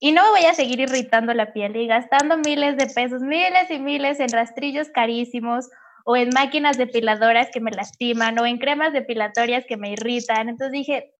[0.00, 3.70] Y no me voy a seguir irritando la piel y gastando miles de pesos, miles
[3.70, 5.70] y miles en rastrillos carísimos
[6.04, 10.48] o en máquinas depiladoras que me lastiman o en cremas depilatorias que me irritan.
[10.48, 11.14] Entonces dije,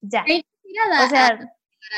[0.00, 0.24] ya.
[0.24, 1.38] o sea,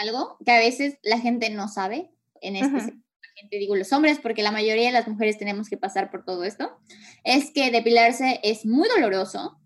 [0.02, 2.92] algo que a veces la gente no sabe en este
[3.36, 6.44] gente, digo los hombres, porque la mayoría de las mujeres tenemos que pasar por todo
[6.44, 6.78] esto,
[7.22, 9.58] es que depilarse es muy doloroso.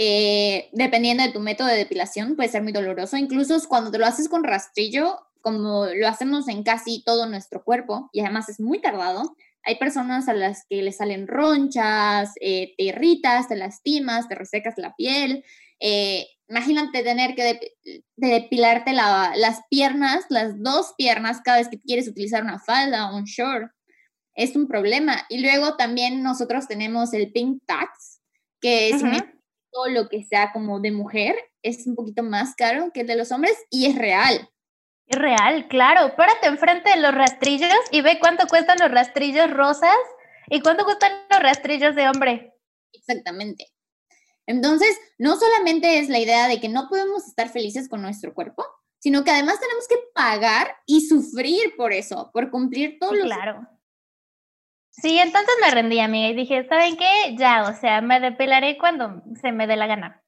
[0.00, 3.16] Eh, dependiendo de tu método de depilación, puede ser muy doloroso.
[3.16, 8.08] Incluso cuando te lo haces con rastrillo, como lo hacemos en casi todo nuestro cuerpo,
[8.12, 9.34] y además es muy tardado,
[9.68, 14.78] hay personas a las que le salen ronchas, eh, te irritas, te lastimas, te resecas
[14.78, 15.44] la piel.
[15.78, 17.60] Eh, imagínate tener que
[18.16, 23.24] depilarte las piernas, las dos piernas, cada vez que quieres utilizar una falda o un
[23.24, 23.70] short.
[24.34, 25.26] Es un problema.
[25.28, 28.22] Y luego también nosotros tenemos el pink tax,
[28.62, 29.02] que es
[29.70, 33.16] todo lo que sea como de mujer, es un poquito más caro que el de
[33.16, 34.48] los hombres y es real.
[35.08, 36.14] Es real, claro.
[36.16, 39.96] Párate enfrente de los rastrillos y ve cuánto cuestan los rastrillos rosas
[40.48, 42.54] y cuánto cuestan los rastrillos de hombre.
[42.92, 43.66] Exactamente.
[44.46, 48.64] Entonces, no solamente es la idea de que no podemos estar felices con nuestro cuerpo,
[48.98, 53.26] sino que además tenemos que pagar y sufrir por eso, por cumplir todos los...
[53.26, 53.66] Claro.
[54.90, 57.36] Sí, entonces me rendí, amiga, y dije, ¿saben qué?
[57.36, 60.22] Ya, o sea, me depilaré cuando se me dé la gana.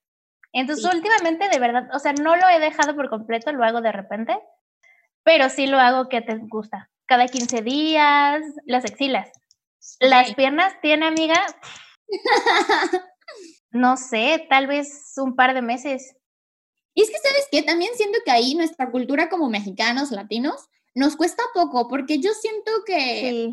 [0.52, 3.92] Entonces, últimamente, de verdad, o sea, no lo he dejado por completo, lo hago de
[3.92, 4.38] repente,
[5.22, 6.90] pero sí lo hago que te gusta.
[7.06, 9.30] Cada 15 días, las axilas.
[9.98, 11.44] Las piernas tiene, amiga.
[13.70, 16.14] no sé, tal vez un par de meses.
[16.94, 17.62] Y es que, ¿sabes qué?
[17.62, 22.70] También siento que ahí nuestra cultura como mexicanos, latinos, nos cuesta poco, porque yo siento
[22.85, 23.52] que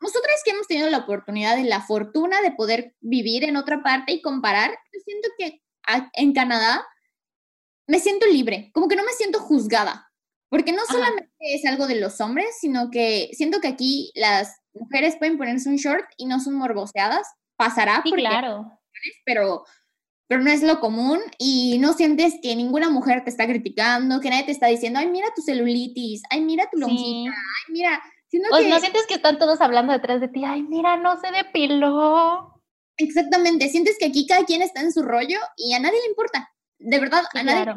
[0.00, 4.12] nosotros que hemos tenido la oportunidad y la fortuna de poder vivir en otra parte
[4.12, 5.62] y comparar, yo siento que
[6.14, 6.84] en Canadá
[7.86, 10.11] me siento libre, como que no me siento juzgada,
[10.52, 15.16] porque no solamente es algo de los hombres, sino que siento que aquí las mujeres
[15.16, 18.02] pueden ponerse un short y no son morboseadas, pasará.
[18.04, 18.78] Sí, claro
[19.24, 19.64] pero,
[20.28, 24.30] pero no es lo común y no sientes que ninguna mujer te está criticando, que
[24.30, 28.02] nadie te está diciendo, ay, mira tu celulitis, ay, mira tu lonjita, ay, mira.
[28.50, 32.60] o no sientes que están todos hablando detrás de ti, ay, mira, no se depiló.
[32.96, 36.50] Exactamente, sientes que aquí cada quien está en su rollo y a nadie le importa,
[36.78, 37.74] de verdad, a nadie.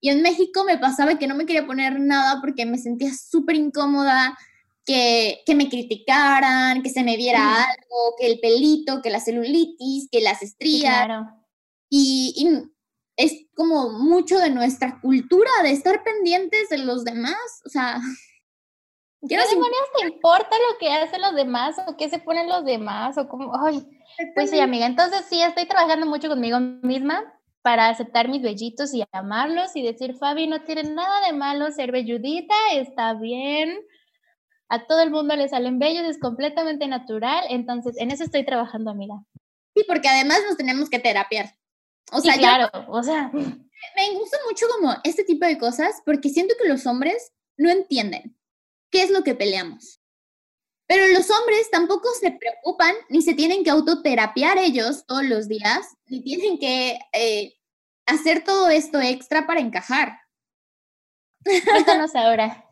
[0.00, 3.56] Y en México me pasaba que no me quería poner nada porque me sentía súper
[3.56, 4.36] incómoda,
[4.84, 10.08] que, que, me criticaran, que se me viera algo, que el pelito, que la celulitis,
[10.10, 11.08] que las estrías.
[11.90, 12.72] y, y,
[13.16, 17.62] es como mucho de nuestra cultura de estar pendientes de los demás.
[17.64, 17.98] O sea,
[19.26, 23.16] ¿qué demonios te importa lo que hacen los demás o qué se ponen los demás
[23.16, 23.52] o cómo?
[23.58, 23.86] Ay,
[24.34, 24.86] pues sí, amiga.
[24.86, 27.24] Entonces sí, estoy trabajando mucho conmigo misma
[27.66, 31.90] para aceptar mis vellitos y amarlos y decir, Fabi, no tiene nada de malo ser
[31.90, 33.80] velludita, está bien.
[34.68, 37.42] A todo el mundo le salen bellos, es completamente natural.
[37.50, 39.16] Entonces, en eso estoy trabajando, amiga.
[39.74, 41.56] Sí, porque además nos tenemos que terapiar.
[42.12, 43.32] O sea, claro, o sea.
[43.32, 48.38] Me gusta mucho como este tipo de cosas porque siento que los hombres no entienden
[48.92, 50.00] qué es lo que peleamos.
[50.86, 55.96] Pero los hombres tampoco se preocupan ni se tienen que autoterapiar ellos todos los días,
[56.06, 57.55] ni tienen que eh,
[58.06, 60.20] hacer todo esto extra para encajar.
[61.44, 62.64] Cuéntanos ahora,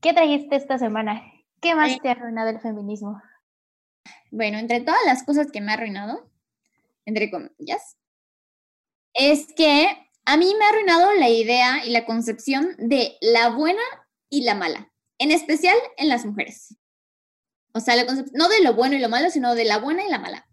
[0.00, 1.22] ¿qué trajiste esta semana?
[1.60, 3.20] ¿Qué más te ha arruinado el feminismo?
[4.30, 6.30] Bueno, entre todas las cosas que me ha arruinado,
[7.06, 7.96] entre comillas,
[9.14, 13.82] es que a mí me ha arruinado la idea y la concepción de la buena
[14.28, 16.76] y la mala, en especial en las mujeres.
[17.72, 20.10] O sea, la no de lo bueno y lo malo, sino de la buena y
[20.10, 20.46] la mala.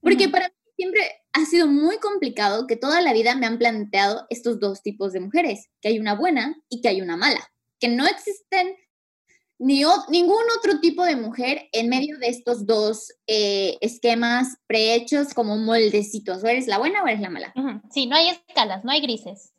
[0.00, 1.00] Porque para mí siempre
[1.32, 5.18] ha sido muy complicado que toda la vida me han planteado estos dos tipos de
[5.18, 8.76] mujeres, que hay una buena y que hay una mala, que no existen
[9.58, 15.56] ni ningún otro tipo de mujer en medio de estos dos eh, esquemas prehechos como
[15.56, 16.44] moldecitos.
[16.44, 17.52] O eres la buena o eres la mala.
[17.92, 19.52] Sí, no hay escalas, no hay grises.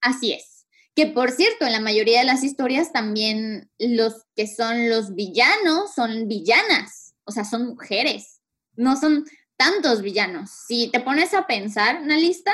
[0.00, 0.68] Así es.
[0.94, 5.94] Que por cierto, en la mayoría de las historias también los que son los villanos
[5.96, 8.40] son villanas, o sea, son mujeres,
[8.76, 9.24] no son
[9.60, 10.48] tantos villanos.
[10.48, 12.50] Si te pones a pensar una lista,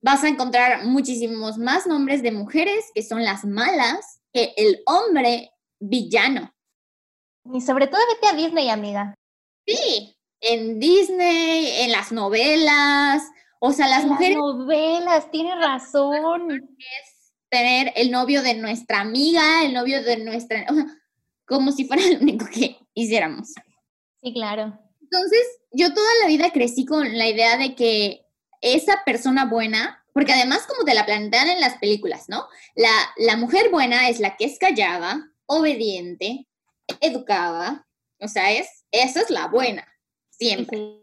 [0.00, 5.50] vas a encontrar muchísimos más nombres de mujeres que son las malas que el hombre
[5.80, 6.54] villano.
[7.52, 9.14] Y sobre todo vete a Disney, amiga.
[9.66, 13.24] Sí, en Disney, en las novelas,
[13.58, 14.36] o sea, las mujeres...
[14.36, 16.52] Las novelas, tienes razón.
[16.52, 20.66] Es tener el novio de nuestra amiga, el novio de nuestra...
[20.70, 20.86] O sea,
[21.48, 23.54] como si fuera lo único que hiciéramos.
[24.22, 24.78] Sí, claro.
[25.00, 25.40] Entonces,
[25.76, 28.26] yo toda la vida crecí con la idea de que
[28.62, 32.46] esa persona buena, porque además como te la plantean en las películas, ¿no?
[32.74, 36.48] La, la mujer buena es la que es callada, obediente,
[37.00, 37.86] educada,
[38.20, 39.86] o sea, es, esa es la buena,
[40.30, 41.02] siempre.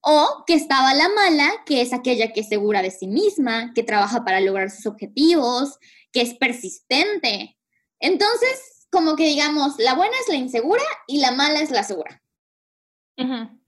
[0.00, 3.82] O que estaba la mala, que es aquella que es segura de sí misma, que
[3.82, 5.78] trabaja para lograr sus objetivos,
[6.12, 7.58] que es persistente.
[7.98, 12.22] Entonces, como que digamos, la buena es la insegura y la mala es la segura.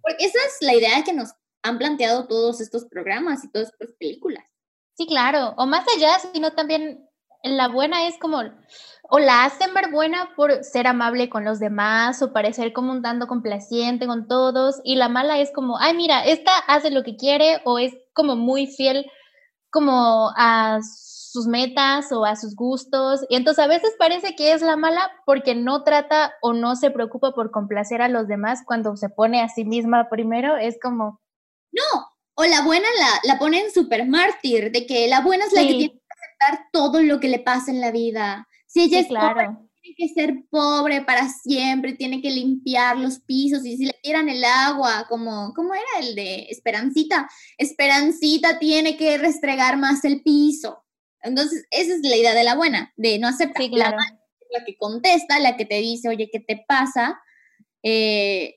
[0.04, 1.30] Porque esa es la idea que nos
[1.62, 4.44] han planteado todos estos programas y todas estas películas.
[4.96, 5.54] Sí, claro.
[5.56, 7.08] O más allá, sino también
[7.42, 8.42] la buena es como
[9.10, 13.02] o la hacen ver buena por ser amable con los demás o parecer como un
[13.02, 17.16] dando complaciente con todos y la mala es como, ay mira, esta hace lo que
[17.16, 19.04] quiere o es como muy fiel
[19.70, 20.78] como a
[21.34, 23.26] sus metas o a sus gustos.
[23.28, 26.92] Y entonces a veces parece que es la mala porque no trata o no se
[26.92, 31.20] preocupa por complacer a los demás cuando se pone a sí misma primero, es como...
[31.72, 35.62] No, o la buena la, la ponen súper mártir, de que la buena es la
[35.62, 38.46] que tiene que aceptar todo lo que le pasa en la vida.
[38.68, 39.48] Si ella es pobre,
[39.82, 44.28] tiene que ser pobre para siempre, tiene que limpiar los pisos y si le tiran
[44.28, 47.28] el agua, como, ¿cómo era el de Esperancita?
[47.58, 50.83] Esperancita tiene que restregar más el piso.
[51.24, 53.62] Entonces, esa es la idea de la buena, de no aceptar.
[53.62, 53.96] Sí, claro.
[54.50, 57.20] La, que contesta, la que te dice, oye, ¿qué te pasa?
[57.82, 58.56] Eh,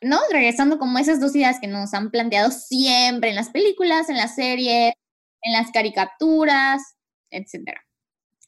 [0.00, 0.18] ¿no?
[0.32, 4.34] Regresando como esas dos ideas que nos han planteado siempre en las películas, en las
[4.34, 4.94] series,
[5.42, 6.82] en las caricaturas,
[7.30, 7.84] etcétera.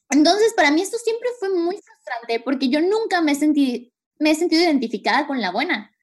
[0.09, 4.35] Entonces, para mí esto siempre fue muy frustrante porque yo nunca me, sentí, me he
[4.35, 5.95] sentido identificada con la buena.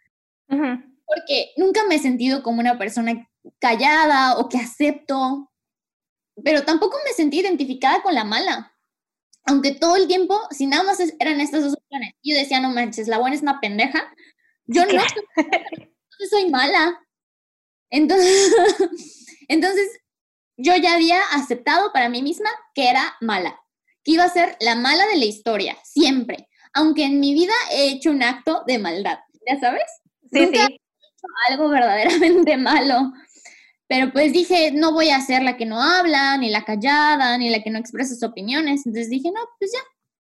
[0.48, 5.47] Porque nunca me he sentido como una persona callada o que acepto,
[6.44, 8.74] pero tampoco me sentí identificada con la mala.
[9.44, 13.09] Aunque todo el tiempo, si nada más eran estas dos opciones, yo decía, no manches,
[13.09, 14.12] la buena es una pendeja,
[14.66, 17.01] yo no soy, mala.
[17.90, 18.53] Entonces,
[19.49, 19.89] entonces,
[20.57, 23.59] yo ya había aceptado para mí misma que era mala
[24.09, 26.49] iba a ser la mala de la historia, siempre.
[26.72, 29.84] Aunque en mi vida he hecho un acto de maldad, ¿ya sabes?
[30.32, 30.57] Sí, sí.
[30.57, 33.12] He hecho algo verdaderamente malo.
[33.89, 37.49] Pero pues dije, no voy a ser la que no habla, ni la callada, ni
[37.49, 38.84] la que no expresa sus opiniones.
[38.84, 39.80] Entonces dije, no, pues ya,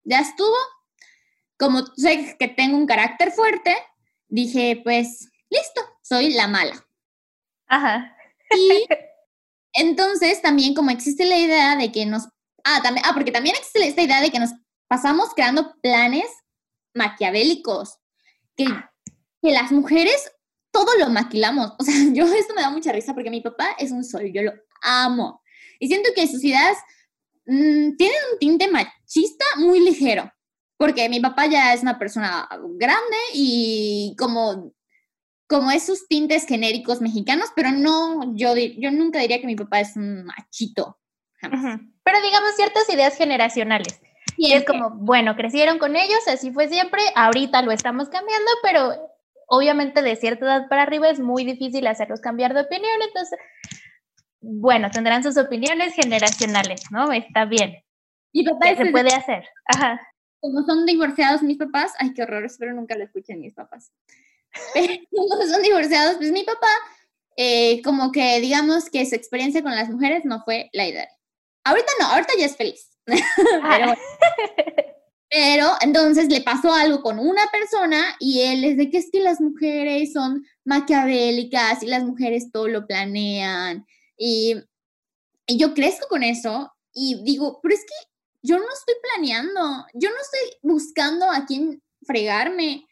[0.05, 0.57] ya estuvo.
[1.57, 3.75] Como sé que tengo un carácter fuerte,
[4.29, 6.75] dije, pues listo, soy la mala.
[7.69, 8.17] Ajá.
[8.51, 8.85] Y
[9.75, 12.25] entonces también como existe la idea de que nos...
[12.65, 14.51] Ah, también, ah, porque también existe esta idea de que nos
[14.89, 16.27] pasamos creando planes
[16.95, 17.99] maquiavélicos,
[18.57, 18.67] que,
[19.41, 20.31] que las mujeres
[20.73, 21.73] todo lo maquilamos.
[21.79, 24.43] O sea, yo esto me da mucha risa porque mi papá es un sol, yo
[24.43, 24.53] lo
[24.83, 25.43] amo.
[25.79, 26.77] Y siento que sus ideas
[27.47, 30.33] mm, tienen un tinte machista muy ligero,
[30.77, 32.49] porque mi papá ya es una persona
[32.79, 34.73] grande y como
[35.53, 39.97] como esos tintes genéricos mexicanos, pero no, yo, yo nunca diría que mi papá es
[39.97, 40.99] un machito.
[41.43, 44.01] Pero digamos ciertas ideas generacionales.
[44.39, 48.97] Y es como, bueno, crecieron con ellos, así fue siempre, ahorita lo estamos cambiando, pero
[49.53, 53.39] obviamente de cierta edad para arriba es muy difícil hacerlos cambiar de opinión, entonces,
[54.41, 57.13] bueno, tendrán sus opiniones generacionales, ¿no?
[57.13, 57.85] Está bien.
[58.33, 59.45] Y papá se puede hacer.
[59.67, 60.01] Ajá.
[60.41, 63.93] Como son divorciados mis papás, ay, qué horror, espero nunca lo escuchen mis papás.
[64.73, 66.73] Pero como son divorciados, pues mi papá,
[67.37, 71.11] eh, como que digamos que su experiencia con las mujeres no fue la idea.
[71.65, 72.89] Ahorita no, ahorita ya es feliz.
[73.07, 73.95] pero,
[75.33, 79.21] pero entonces le pasó algo con una persona y él es de que es que
[79.21, 83.87] las mujeres son maquiavélicas y las mujeres todo lo planean.
[84.19, 84.57] Y,
[85.47, 88.11] y yo crezco con eso y digo, pero es que
[88.43, 92.87] yo no estoy planeando, yo no estoy buscando a quién fregarme.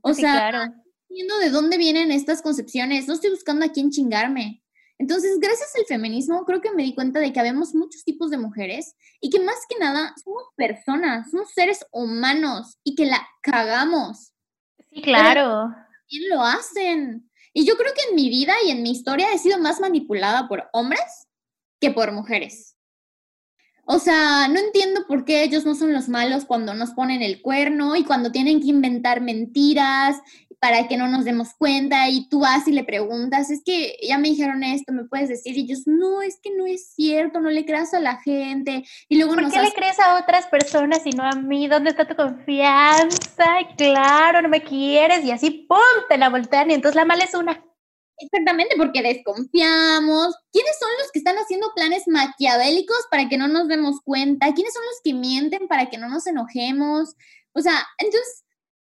[0.00, 0.74] O sea, claro.
[1.08, 4.60] viendo de dónde vienen estas concepciones, no estoy buscando a quién chingarme.
[4.98, 8.38] Entonces, gracias al feminismo, creo que me di cuenta de que habemos muchos tipos de
[8.38, 14.32] mujeres y que más que nada somos personas, somos seres humanos y que la cagamos.
[14.90, 15.74] Sí, claro.
[16.08, 17.30] ¿Quién lo hacen?
[17.52, 20.48] Y yo creo que en mi vida y en mi historia he sido más manipulada
[20.48, 21.26] por hombres
[21.80, 22.76] que por mujeres.
[23.88, 27.40] O sea, no entiendo por qué ellos no son los malos cuando nos ponen el
[27.40, 30.16] cuerno y cuando tienen que inventar mentiras
[30.58, 34.18] para que no nos demos cuenta y tú vas y le preguntas, es que ya
[34.18, 35.56] me dijeron esto, ¿me puedes decir?
[35.56, 38.84] Y ellos, no, es que no es cierto, no le creas a la gente.
[39.08, 41.68] Y luego ¿Por qué le crees a otras personas y no a mí?
[41.68, 43.44] ¿Dónde está tu confianza?
[43.76, 45.78] Claro, no me quieres y así, ¡pum!,
[46.08, 47.62] te la voltean y entonces la mala es una.
[48.18, 50.34] Exactamente, porque desconfiamos.
[50.50, 54.54] ¿Quiénes son los que están haciendo planes maquiavélicos para que no nos demos cuenta?
[54.54, 57.14] ¿Quiénes son los que mienten para que no nos enojemos?
[57.52, 58.45] O sea, entonces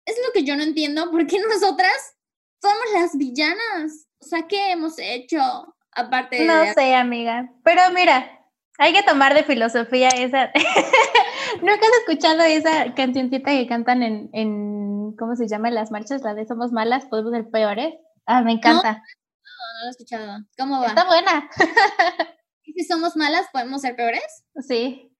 [0.07, 2.15] es lo que yo no entiendo, ¿por qué nosotras
[2.61, 4.07] somos las villanas?
[4.19, 5.39] O sea, ¿qué hemos hecho
[5.91, 6.45] aparte de...
[6.45, 8.31] No sé, amiga, pero mira,
[8.79, 10.51] hay que tomar de filosofía esa...
[11.61, 15.71] ¿Nunca has escuchado esa cancioncita que cantan en, en, ¿cómo se llama?
[15.71, 17.93] Las marchas, la de Somos Malas, podemos ser peores.
[18.25, 18.93] Ah, me encanta.
[18.93, 20.37] No, no, lo he escuchado.
[20.57, 20.87] ¿Cómo va?
[20.87, 21.49] Está buena.
[22.63, 24.43] ¿Y si somos malas, podemos ser peores?
[24.67, 25.16] Sí.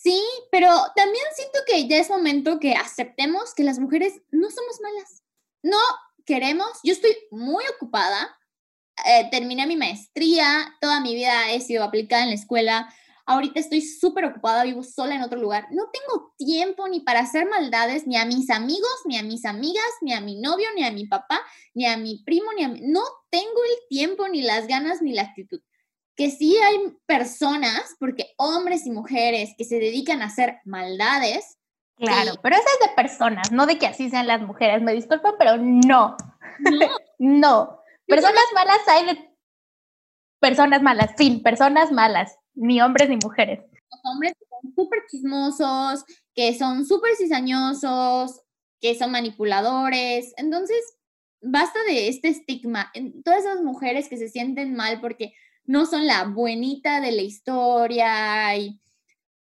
[0.00, 0.22] Sí,
[0.52, 5.24] pero también siento que ya es momento que aceptemos que las mujeres no somos malas.
[5.60, 5.78] No
[6.24, 8.38] queremos, yo estoy muy ocupada,
[9.06, 12.94] eh, terminé mi maestría, toda mi vida he sido aplicada en la escuela,
[13.26, 17.48] ahorita estoy súper ocupada, vivo sola en otro lugar, no tengo tiempo ni para hacer
[17.48, 20.92] maldades ni a mis amigos, ni a mis amigas, ni a mi novio, ni a
[20.92, 21.40] mi papá,
[21.74, 22.82] ni a mi primo, ni a mi...
[22.82, 25.60] No tengo el tiempo, ni las ganas, ni la actitud
[26.18, 31.56] que sí hay personas, porque hombres y mujeres que se dedican a hacer maldades.
[31.96, 34.82] Claro, pero eso es de personas, no de que así sean las mujeres.
[34.82, 36.16] Me disculpan, pero no.
[36.58, 36.88] No.
[37.20, 37.82] no.
[38.04, 39.30] Personas malas hay de
[40.40, 43.60] personas malas, sin personas malas, ni hombres ni mujeres.
[43.70, 46.04] Los hombres que son súper chismosos,
[46.34, 48.42] que son súper cizañosos,
[48.80, 50.34] que son manipuladores.
[50.36, 50.82] Entonces,
[51.40, 52.90] basta de este estigma.
[52.94, 55.32] En todas esas mujeres que se sienten mal porque
[55.68, 58.80] no son la buenita de la historia y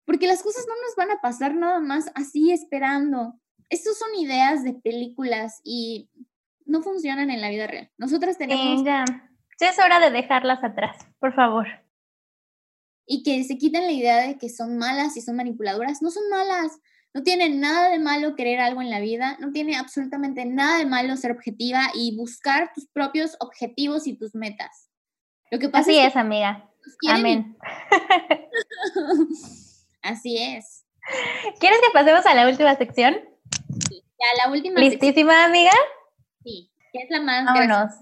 [0.04, 3.40] porque las cosas no nos van a pasar nada más así esperando.
[3.70, 6.10] Estas son ideas de películas y
[6.66, 7.90] no funcionan en la vida real.
[7.96, 8.84] Nosotras tenemos...
[8.84, 9.04] ya.
[9.60, 11.66] es hora de dejarlas atrás, por favor.
[13.06, 16.02] Y que se quiten la idea de que son malas y son manipuladoras.
[16.02, 16.78] No son malas.
[17.14, 19.38] No tiene nada de malo querer algo en la vida.
[19.40, 24.34] No tiene absolutamente nada de malo ser objetiva y buscar tus propios objetivos y tus
[24.34, 24.89] metas.
[25.50, 26.70] Lo que pasa Así es, amiga.
[27.08, 27.56] Amén.
[30.02, 30.84] Así es.
[31.58, 33.16] ¿Quieres que pasemos a la última sección?
[33.88, 35.72] Sí, ya la última ¿Listísima, amiga?
[36.44, 37.92] Sí, que es la más Vámonos.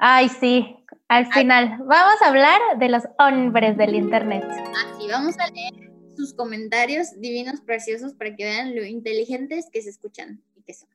[0.00, 0.76] Ay, sí,
[1.08, 1.78] al final.
[1.84, 4.44] Vamos a hablar de los hombres del Internet.
[4.44, 5.74] Así, vamos a leer
[6.16, 10.88] sus comentarios divinos, preciosos, para que vean lo inteligentes que se escuchan y que son.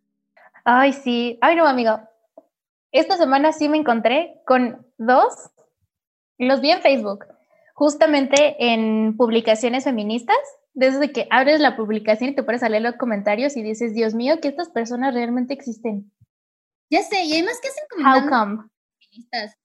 [0.65, 1.37] Ay, sí.
[1.41, 1.99] Ay, no, amigo.
[2.91, 5.51] Esta semana sí me encontré con dos
[6.45, 7.25] los vi en Facebook,
[7.73, 10.37] justamente en publicaciones feministas,
[10.73, 14.13] desde que abres la publicación y te pones a leer los comentarios y dices, Dios
[14.13, 16.11] mío, que estas personas realmente existen.
[16.89, 18.65] Ya sé, y además que hacen comentarios
[18.99, 19.57] feministas.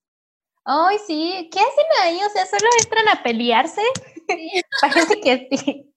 [0.64, 2.18] Ay, sí, ¿qué hacen ahí?
[2.26, 3.82] O sea, solo entran a pelearse.
[4.80, 5.94] Parece que sí.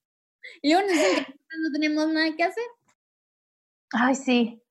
[0.62, 1.26] Y uno que
[1.60, 2.64] no tenemos nada que hacer.
[3.92, 4.62] Ay, sí.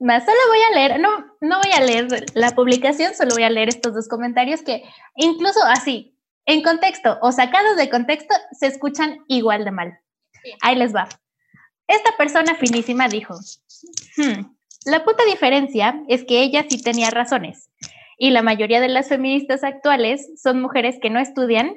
[0.00, 1.10] Más, solo voy a leer, no,
[1.42, 4.82] no voy a leer la publicación, solo voy a leer estos dos comentarios que
[5.14, 10.00] incluso así, en contexto o sacados de contexto, se escuchan igual de mal.
[10.62, 11.06] Ahí les va.
[11.86, 13.34] Esta persona finísima dijo,
[14.16, 17.70] hmm, la puta diferencia es que ella sí tenía razones
[18.16, 21.74] y la mayoría de las feministas actuales son mujeres que no estudian,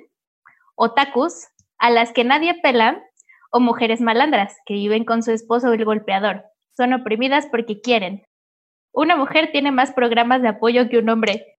[0.76, 1.48] otakus,
[1.78, 3.04] a las que nadie pela,
[3.52, 6.46] o mujeres malandras que viven con su esposo el golpeador
[6.76, 8.26] son oprimidas porque quieren.
[8.94, 11.58] Una mujer tiene más programas de apoyo que un hombre.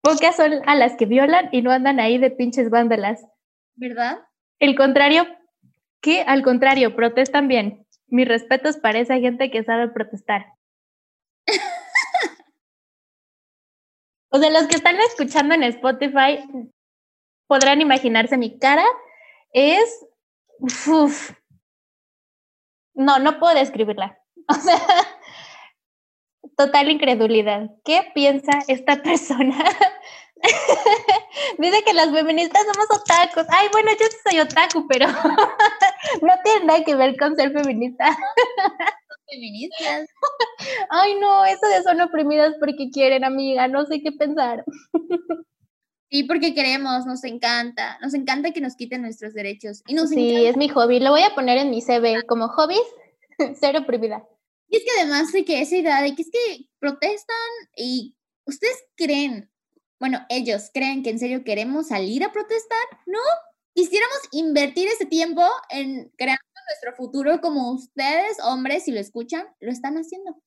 [0.00, 3.26] Pocas son a las que violan y no andan ahí de pinches vándalas.
[3.74, 4.20] ¿Verdad?
[4.60, 5.26] El contrario,
[6.00, 7.84] que al contrario, protestan bien.
[8.06, 10.46] Mis respetos para esa gente que sabe protestar.
[14.30, 16.44] o sea, los que están escuchando en Spotify
[17.46, 18.84] podrán imaginarse mi cara.
[19.52, 20.06] Es
[22.98, 24.18] no, no puedo describirla.
[24.50, 24.80] O sea,
[26.56, 27.70] total incredulidad.
[27.84, 29.62] ¿Qué piensa esta persona?
[31.58, 33.44] Dice que las feministas somos otakus.
[33.50, 35.06] Ay, bueno, yo soy otaku, pero
[36.22, 38.16] no tiene nada que ver con ser feminista.
[39.30, 40.08] Feministas.
[40.88, 44.64] Ay, no, eso de son oprimidas porque quieren, amiga, no sé qué pensar.
[46.10, 49.82] Sí, porque queremos, nos encanta, nos encanta que nos quiten nuestros derechos.
[49.86, 52.80] Y nos sí, es mi hobby, lo voy a poner en mi CV como hobbies,
[53.60, 54.26] cero prohibida.
[54.68, 57.36] Y es que además de que esa idea de que es que protestan
[57.76, 59.50] y ustedes creen,
[60.00, 63.18] bueno, ellos creen que en serio queremos salir a protestar, ¿no?
[63.74, 69.70] Quisiéramos invertir ese tiempo en creando nuestro futuro como ustedes, hombres, si lo escuchan, lo
[69.70, 70.40] están haciendo.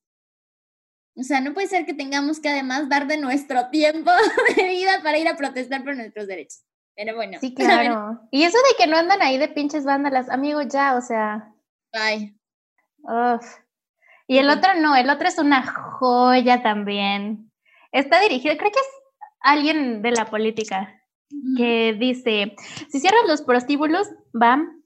[1.15, 4.11] O sea, no puede ser que tengamos que además dar de nuestro tiempo
[4.55, 6.63] de vida para ir a protestar por nuestros derechos.
[6.95, 7.37] Pero bueno.
[7.39, 8.19] Sí, claro.
[8.31, 11.53] Y eso de que no andan ahí de pinches vándalas, amigo, ya, o sea.
[11.93, 12.35] Ay.
[12.99, 13.45] Uf.
[14.27, 17.51] Y el otro no, el otro es una joya también.
[17.91, 18.87] Está dirigido, creo que es
[19.41, 21.01] alguien de la política
[21.57, 22.55] que dice,
[22.89, 24.83] si cierran los prostíbulos, van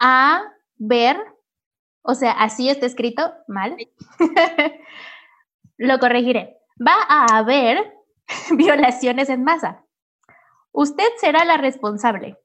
[0.00, 0.42] a
[0.76, 1.18] ver,
[2.02, 3.76] o sea, así está escrito, mal,
[5.78, 6.58] Lo corregiré.
[6.78, 7.94] Va a haber
[8.50, 9.84] violaciones en masa.
[10.72, 12.36] Usted será la responsable.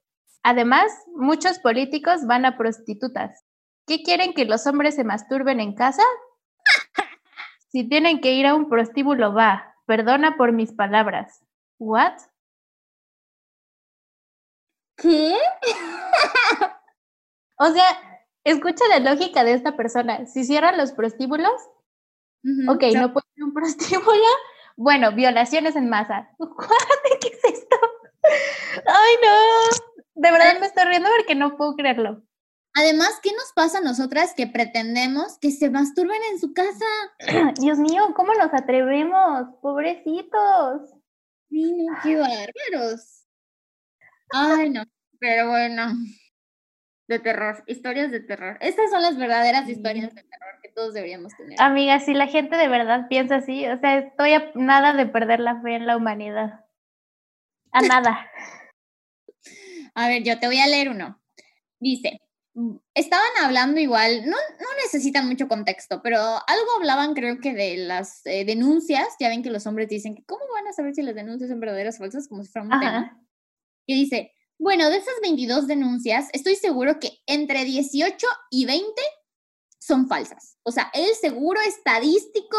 [0.42, 3.44] Además, muchos políticos van a prostitutas.
[3.86, 6.02] ¿Qué quieren que los hombres se masturben en casa?
[7.68, 9.74] Si tienen que ir a un prostíbulo, va.
[9.84, 11.44] Perdona por mis palabras.
[11.80, 12.12] ¿What?
[14.96, 15.36] ¿Qué?
[17.58, 17.84] o sea,
[18.44, 20.24] escucha la lógica de esta persona.
[20.26, 21.50] Si cierran los prostíbulos,
[22.68, 24.04] ok, no puede ser un prostíbulo.
[24.76, 26.30] Bueno, violaciones en masa.
[27.20, 27.76] ¿Qué es esto?
[28.84, 29.94] Ay, no.
[30.16, 32.24] De verdad me estoy riendo porque no puedo creerlo.
[32.76, 36.84] Además, ¿qué nos pasa a nosotras que pretendemos que se masturben en su casa?
[37.60, 39.46] Dios mío, ¿cómo nos atrevemos?
[39.62, 40.90] Pobrecitos.
[41.50, 43.26] Sí, no, qué bárbaros.
[44.32, 44.82] Ay, no,
[45.20, 45.92] pero bueno.
[47.06, 48.58] De terror, historias de terror.
[48.60, 51.60] Estas son las verdaderas historias de terror todos deberíamos tener.
[51.60, 55.40] Amiga, si la gente de verdad piensa así, o sea, estoy a nada de perder
[55.40, 56.64] la fe en la humanidad.
[57.72, 58.30] A nada.
[59.94, 61.20] a ver, yo te voy a leer uno.
[61.80, 62.20] Dice,
[62.94, 68.24] estaban hablando igual, no, no necesitan mucho contexto, pero algo hablaban creo que de las
[68.26, 71.14] eh, denuncias, ya ven que los hombres dicen que cómo van a saber si las
[71.14, 73.20] denuncias son verdaderas o falsas, como si fuera un tema.
[73.86, 79.02] Y dice, bueno, de esas 22 denuncias, estoy seguro que entre 18 y 20
[79.84, 80.56] son falsas.
[80.62, 82.56] O sea, el seguro estadístico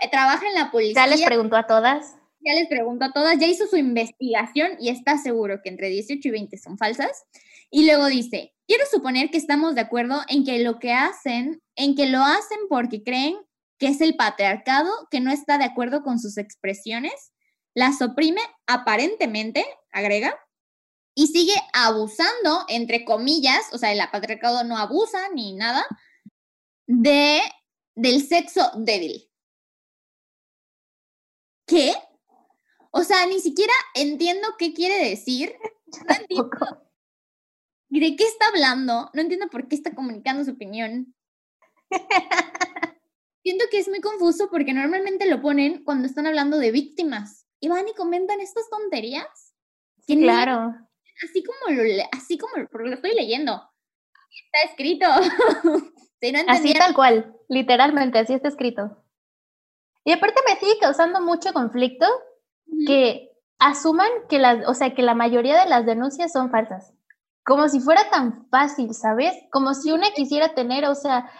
[0.00, 1.04] eh, trabaja en la policía.
[1.04, 2.14] ¿Ya les preguntó a todas?
[2.40, 6.26] Ya les preguntó a todas, ya hizo su investigación y está seguro que entre 18
[6.26, 7.24] y 20 son falsas.
[7.70, 11.94] Y luego dice, quiero suponer que estamos de acuerdo en que lo que hacen, en
[11.94, 13.36] que lo hacen porque creen
[13.78, 17.32] que es el patriarcado que no está de acuerdo con sus expresiones,
[17.74, 20.36] las oprime aparentemente, agrega,
[21.14, 25.84] y sigue abusando, entre comillas, o sea, el patriarcado no abusa ni nada,
[26.86, 27.40] de,
[27.94, 29.28] del sexo débil.
[31.66, 31.92] ¿Qué?
[32.90, 35.54] O sea, ni siquiera entiendo qué quiere decir.
[36.08, 36.48] No entiendo
[38.00, 39.10] de qué está hablando.
[39.12, 41.14] No entiendo por qué está comunicando su opinión.
[43.42, 47.46] Siento que es muy confuso porque normalmente lo ponen cuando están hablando de víctimas.
[47.60, 49.54] Y van y comentan estas tonterías.
[50.06, 50.74] claro.
[51.22, 53.62] así como lo, así como lo estoy leyendo.
[54.46, 55.06] Está escrito.
[56.48, 58.96] así tal cual, literalmente, así está escrito.
[60.04, 62.06] Y aparte me sigue causando mucho conflicto
[62.86, 66.92] que asuman que las, o sea, que la mayoría de las denuncias son falsas.
[67.44, 69.34] Como si fuera tan fácil, ¿sabes?
[69.50, 71.30] Como si una quisiera tener, o sea,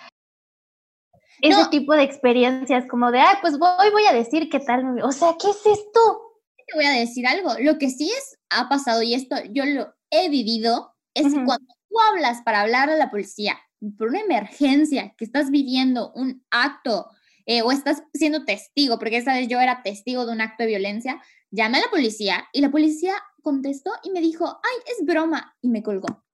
[1.41, 5.03] ese tipo de experiencias, como de, ah, pues voy, voy a decir qué tal.
[5.03, 6.41] O sea, ¿qué es esto?
[6.57, 7.55] Te voy a decir algo.
[7.61, 12.01] Lo que sí es, ha pasado, y esto yo lo he vivido, es cuando tú
[12.09, 13.59] hablas para hablar a la policía
[13.99, 17.11] por una emergencia, que estás viviendo un acto
[17.47, 20.69] eh, o estás siendo testigo, porque esa vez yo era testigo de un acto de
[20.69, 25.57] violencia, llamé a la policía y la policía contestó y me dijo, ay, es broma,
[25.61, 26.25] y me colgó.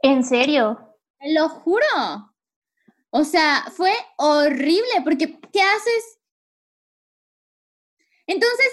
[0.00, 0.96] ¿En serio?
[1.18, 2.34] Te lo juro.
[3.10, 6.18] O sea, fue horrible, porque ¿qué haces?
[8.26, 8.68] Entonces,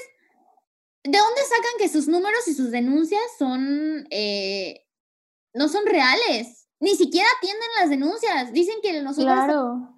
[1.03, 4.85] ¿de dónde sacan que sus números y sus denuncias son, eh,
[5.53, 6.62] no son reales?
[6.83, 8.53] Ni siquiera atienden las denuncias.
[8.53, 9.93] Dicen que nosotros claro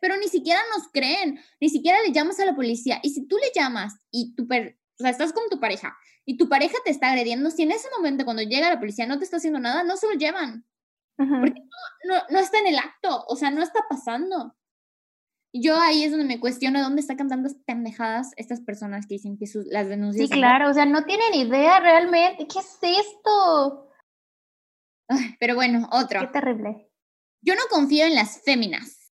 [0.00, 3.00] pero ni siquiera nos creen, ni siquiera le llamas a la policía.
[3.02, 6.48] Y si tú le llamas y tu o sea, estás con tu pareja y tu
[6.48, 9.36] pareja te está agrediendo, si en ese momento cuando llega la policía no te está
[9.36, 10.64] haciendo nada, no se lo llevan.
[11.16, 11.62] Porque
[12.04, 14.54] no, no, está en el acto, o sea, no está pasando.
[15.50, 19.46] Yo ahí es donde me cuestiono dónde sacan tantas pendejadas estas personas que dicen que
[19.46, 20.28] sus, las denuncias.
[20.28, 22.46] Sí, claro, o sea, no tienen idea realmente.
[22.46, 23.85] ¿Qué es esto?
[25.40, 26.20] Pero bueno, otro.
[26.20, 26.90] Qué terrible.
[27.42, 29.12] Yo no confío en las féminas.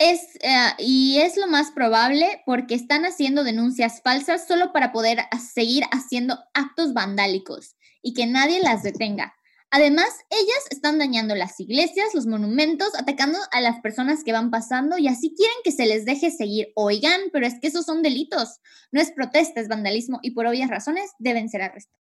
[0.00, 5.20] Es, eh, y es lo más probable porque están haciendo denuncias falsas solo para poder
[5.54, 9.34] seguir haciendo actos vandálicos y que nadie las detenga.
[9.70, 14.96] Además, ellas están dañando las iglesias, los monumentos, atacando a las personas que van pasando
[14.96, 16.72] y así quieren que se les deje seguir.
[16.74, 18.60] Oigan, pero es que esos son delitos.
[18.92, 22.07] No es protesta, es vandalismo y por obvias razones deben ser arrestados.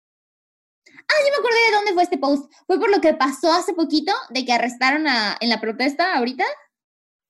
[0.88, 2.52] Ah, yo me acordé de dónde fue este post.
[2.66, 6.46] Fue por lo que pasó hace poquito de que arrestaron a, en la protesta ahorita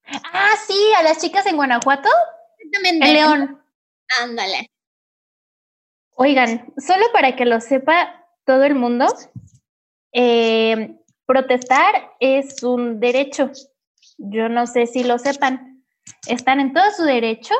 [0.06, 2.08] Ah, sí, a las chicas en Guanajuato.
[2.58, 3.06] Exactamente.
[3.06, 3.64] En León.
[4.20, 4.70] Ándale.
[6.16, 9.06] Oigan, solo para que lo sepa todo el mundo,
[10.12, 10.96] eh,
[11.26, 13.50] protestar es un derecho.
[14.18, 15.84] Yo no sé si lo sepan.
[16.28, 17.54] Están en todo su derecho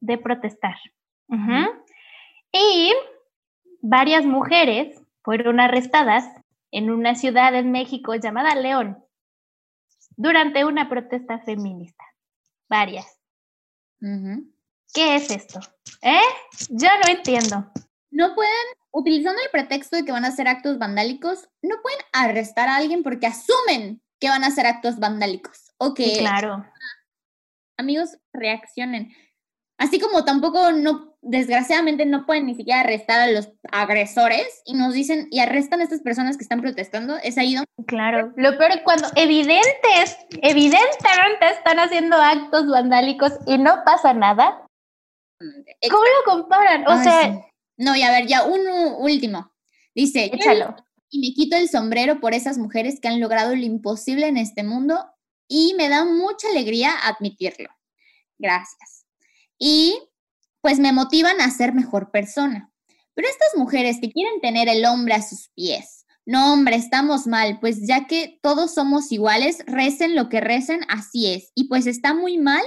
[0.00, 0.76] de protestar.
[2.52, 2.94] Y
[3.80, 6.24] varias mujeres fueron arrestadas
[6.70, 9.04] en una ciudad en México llamada León
[10.16, 12.04] durante una protesta feminista.
[12.68, 13.18] Varias.
[14.92, 15.60] ¿Qué es esto?
[16.02, 16.20] ¿Eh?
[16.68, 17.72] Yo no entiendo.
[18.10, 18.52] No pueden,
[18.90, 23.02] utilizando el pretexto de que van a hacer actos vandálicos, no pueden arrestar a alguien
[23.02, 25.72] porque asumen que van a hacer actos vandálicos.
[25.78, 26.00] Ok.
[26.18, 26.64] claro.
[27.76, 29.14] Amigos, reaccionen.
[29.78, 34.94] Así como tampoco no, desgraciadamente no pueden ni siquiera arrestar a los agresores y nos
[34.94, 37.68] dicen y arrestan a estas personas que están protestando, es ahí donde...
[37.86, 44.66] Claro, lo peor es cuando evidentes, evidentemente están haciendo actos vandálicos y no pasa nada.
[45.40, 46.86] ¿Cómo lo comparan?
[46.86, 47.44] O sea...
[47.76, 48.60] No, y a ver, ya un
[48.98, 49.52] último.
[49.94, 50.74] Dice, échalo.
[51.10, 54.64] Y me quito el sombrero por esas mujeres que han logrado lo imposible en este
[54.64, 55.06] mundo
[55.46, 57.70] y me da mucha alegría admitirlo.
[58.36, 58.98] Gracias
[59.58, 59.98] y
[60.60, 62.70] pues me motivan a ser mejor persona.
[63.14, 67.58] Pero estas mujeres que quieren tener el hombre a sus pies, no hombre, estamos mal,
[67.58, 71.52] pues ya que todos somos iguales, recen lo que recen, así es.
[71.54, 72.62] Y pues está muy mal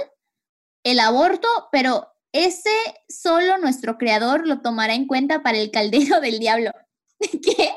[0.84, 2.70] el aborto, pero ese
[3.08, 6.72] solo nuestro creador lo tomará en cuenta para el caldero del diablo.
[7.20, 7.70] ¿Qué?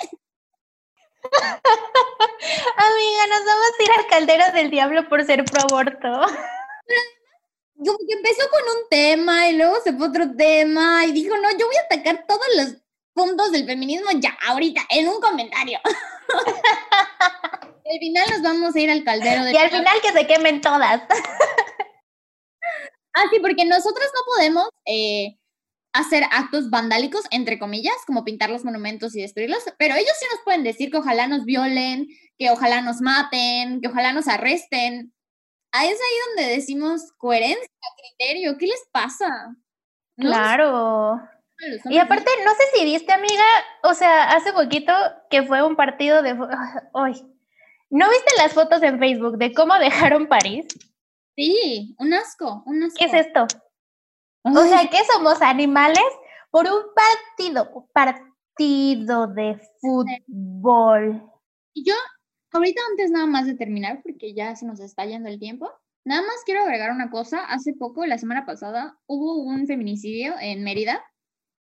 [2.77, 6.25] Amiga, nos vamos a ir al caldero del diablo por ser pro aborto
[7.93, 11.65] que empezó con un tema y luego se fue otro tema y dijo, no, yo
[11.65, 12.75] voy a atacar todos los
[13.13, 15.79] puntos del feminismo ya, ahorita, en un comentario.
[17.85, 19.53] al final nos vamos a ir al caldero de...
[19.53, 21.01] Y al final que se quemen todas.
[23.13, 25.37] ah, sí, porque nosotros no podemos eh,
[25.93, 30.41] hacer actos vandálicos, entre comillas, como pintar los monumentos y destruirlos, pero ellos sí nos
[30.43, 32.07] pueden decir que ojalá nos violen,
[32.37, 35.13] que ojalá nos maten, que ojalá nos arresten
[35.83, 37.67] es ahí donde decimos coherencia,
[37.97, 39.55] criterio, ¿qué les pasa?
[40.17, 41.19] Claro.
[41.85, 43.43] Y aparte, no sé si viste, amiga,
[43.83, 44.93] o sea, hace poquito
[45.29, 46.37] que fue un partido de...
[46.93, 47.13] Hoy.
[47.89, 50.65] ¿No viste las fotos en Facebook de cómo dejaron París?
[51.35, 52.97] Sí, un asco, un asco.
[52.97, 53.45] ¿Qué es esto?
[54.43, 56.03] O sea, ¿qué somos animales
[56.51, 61.23] por un partido, partido de fútbol?
[61.75, 61.93] Yo
[62.55, 65.69] Ahorita antes nada más de terminar, porque ya se nos está yendo el tiempo,
[66.05, 67.43] nada más quiero agregar una cosa.
[67.43, 71.03] Hace poco, la semana pasada, hubo un feminicidio en Mérida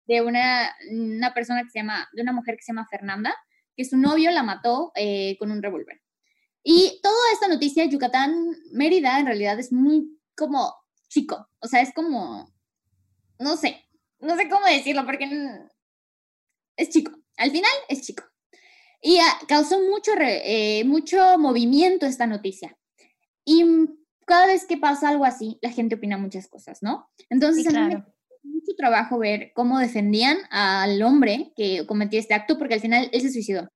[0.06, 3.34] de una, una persona que se llama, de una mujer que se llama Fernanda,
[3.76, 6.00] que su novio la mató eh, con un revólver.
[6.62, 8.32] Y toda esta noticia, Yucatán,
[8.70, 10.72] Mérida, en realidad es muy como
[11.08, 12.54] chico, o sea, es como
[13.40, 13.84] no sé,
[14.20, 15.28] no sé cómo decirlo porque
[16.76, 18.22] es chico, al final es chico.
[19.00, 22.76] Y ah, causó mucho, eh, mucho movimiento esta noticia.
[23.44, 23.64] Y
[24.26, 27.08] cada vez que pasa algo así, la gente opina muchas cosas, ¿no?
[27.30, 28.04] Entonces, a mí me
[28.42, 33.20] mucho trabajo ver cómo defendían al hombre que cometió este acto, porque al final él
[33.20, 33.68] se suicidó.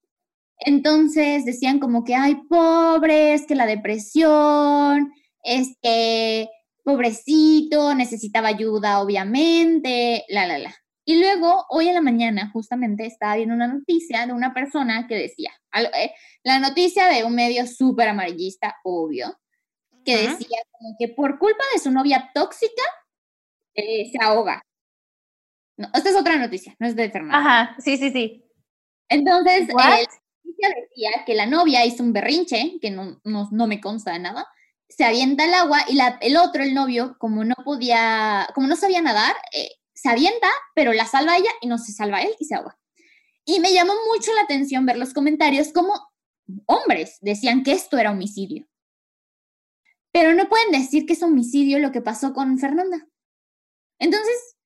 [0.58, 5.12] Entonces decían como que, ay, pobre, es que la depresión,
[5.42, 6.48] es que
[6.84, 10.74] pobrecito, necesitaba ayuda, obviamente, la, la, la.
[11.04, 15.16] Y luego, hoy en la mañana, justamente estaba viendo una noticia de una persona que
[15.16, 16.12] decía, eh,
[16.44, 19.36] la noticia de un medio súper amarillista, obvio,
[20.04, 22.82] que decía como que por culpa de su novia tóxica,
[23.74, 24.62] eh, se ahoga.
[25.76, 27.38] No, esta es otra noticia, no es de Fernanda.
[27.38, 28.44] Ajá, sí, sí, sí.
[29.08, 33.80] Entonces, eh, la noticia decía que la novia hizo un berrinche, que no, no, me
[33.80, 34.46] consta de nada,
[34.88, 38.76] se avienta al agua y la, el otro, el novio, como no podía, como no
[38.76, 39.34] sabía nadar,
[40.02, 42.76] se avienta, pero la salva ella y no se salva él y se ahoga.
[43.44, 45.94] Y me llamó mucho la atención ver los comentarios como
[46.66, 48.66] hombres decían que esto era homicidio.
[50.10, 53.06] Pero no pueden decir que es homicidio lo que pasó con Fernanda.
[54.00, 54.56] Entonces,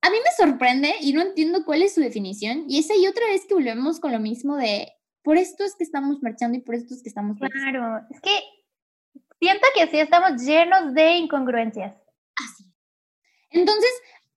[0.00, 2.64] a mí me sorprende y no entiendo cuál es su definición.
[2.68, 4.92] Y esa y otra vez que volvemos con lo mismo de,
[5.24, 7.36] por esto es que estamos marchando y por esto es que estamos...
[7.36, 8.30] Claro, es que
[9.40, 11.96] siento que sí estamos llenos de incongruencias.
[12.36, 12.72] Así.
[13.50, 13.90] Entonces,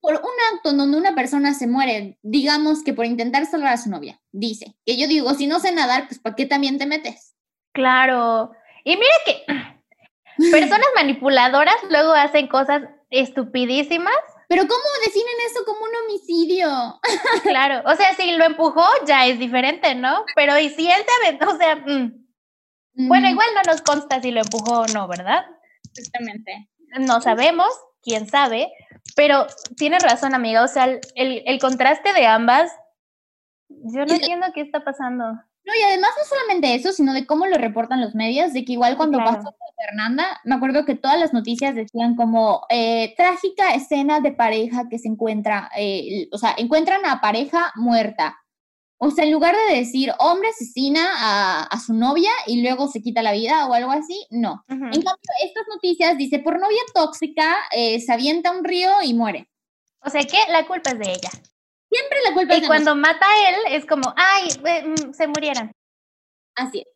[0.05, 3.89] por un acto donde una persona se muere, digamos que por intentar salvar a su
[3.89, 7.33] novia, dice, que yo digo, si no sé nadar, pues ¿para qué también te metes?
[7.73, 8.51] Claro.
[8.83, 9.43] Y mira que
[10.51, 14.13] personas manipuladoras luego hacen cosas estupidísimas.
[14.47, 16.99] Pero ¿cómo definen eso como un homicidio?
[17.41, 20.23] Claro, o sea, si lo empujó ya es diferente, ¿no?
[20.35, 23.07] Pero y si él te aventó, o sea, mm.
[23.07, 25.45] bueno, igual no nos consta si lo empujó o no, ¿verdad?
[25.95, 26.69] Exactamente.
[26.99, 27.69] No sabemos,
[28.03, 28.71] quién sabe,
[29.15, 29.47] pero
[29.77, 30.63] tienes razón, amiga.
[30.63, 32.71] O sea, el, el contraste de ambas,
[33.69, 35.23] yo no entiendo qué está pasando.
[35.65, 38.73] No, y además no solamente eso, sino de cómo lo reportan los medios, de que
[38.73, 43.73] igual cuando pasó con Fernanda, me acuerdo que todas las noticias decían como eh, trágica
[43.73, 48.37] escena de pareja que se encuentra, eh, o sea, encuentran a pareja muerta.
[48.97, 53.21] O sea, en lugar de decir hombre asesina a, su novia y luego se quita
[53.21, 54.63] la vida o algo así, no.
[54.69, 59.49] En cambio, estas noticias dice por novia tóxica eh, se avienta un río y muere.
[60.01, 61.29] O sea que la culpa es de ella.
[61.91, 64.47] Siempre la culpa es de Y cuando mata a él es como, ay,
[64.85, 65.71] mm, se murieran.
[66.55, 66.87] Así es.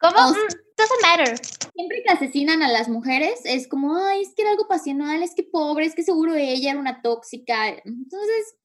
[0.00, 0.16] ¿Cómo?
[0.16, 0.34] Mm,
[0.76, 1.38] doesn't matter.
[1.74, 5.34] Siempre que asesinan a las mujeres es como, ay, es que era algo pasional, es
[5.34, 7.68] que pobre, es que seguro ella era una tóxica.
[7.68, 8.56] Entonces,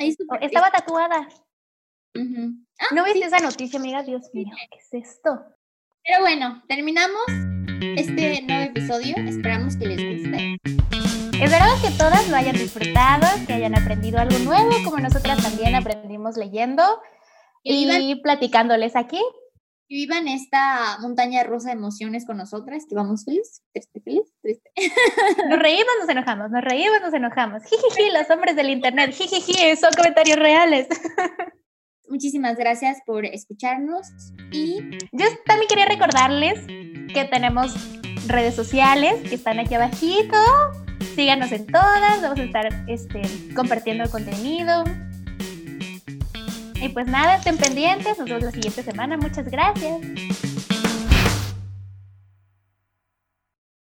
[0.00, 1.28] estaba tatuada.
[2.16, 4.02] Ah, ¿No viste esa noticia, amiga?
[4.02, 5.44] Dios mío, ¿qué es esto?
[6.04, 7.22] Pero bueno, terminamos
[7.96, 9.16] este nuevo episodio.
[9.16, 10.56] Esperamos que les guste.
[11.42, 16.36] Esperamos que todas lo hayan disfrutado, que hayan aprendido algo nuevo, como nosotras también aprendimos
[16.36, 16.82] leyendo
[17.62, 19.20] y platicándoles aquí
[19.90, 24.70] y vivan esta montaña rusa de emociones con nosotras, que vamos feliz, triste, feliz, triste.
[25.50, 27.64] Nos reímos, nos enojamos, nos reímos, nos enojamos.
[27.64, 30.86] Jijiji, los hombres del internet, jijiji, son comentarios reales.
[32.08, 34.06] Muchísimas gracias por escucharnos
[34.52, 34.80] y
[35.10, 36.64] yo también quería recordarles
[37.12, 37.74] que tenemos
[38.28, 40.36] redes sociales que están aquí abajito.
[41.16, 43.22] Síganos en todas, vamos a estar este,
[43.56, 44.84] compartiendo el contenido,
[46.80, 48.18] y pues nada, estén pendientes.
[48.18, 49.16] Nos vemos la siguiente semana.
[49.16, 50.49] Muchas gracias.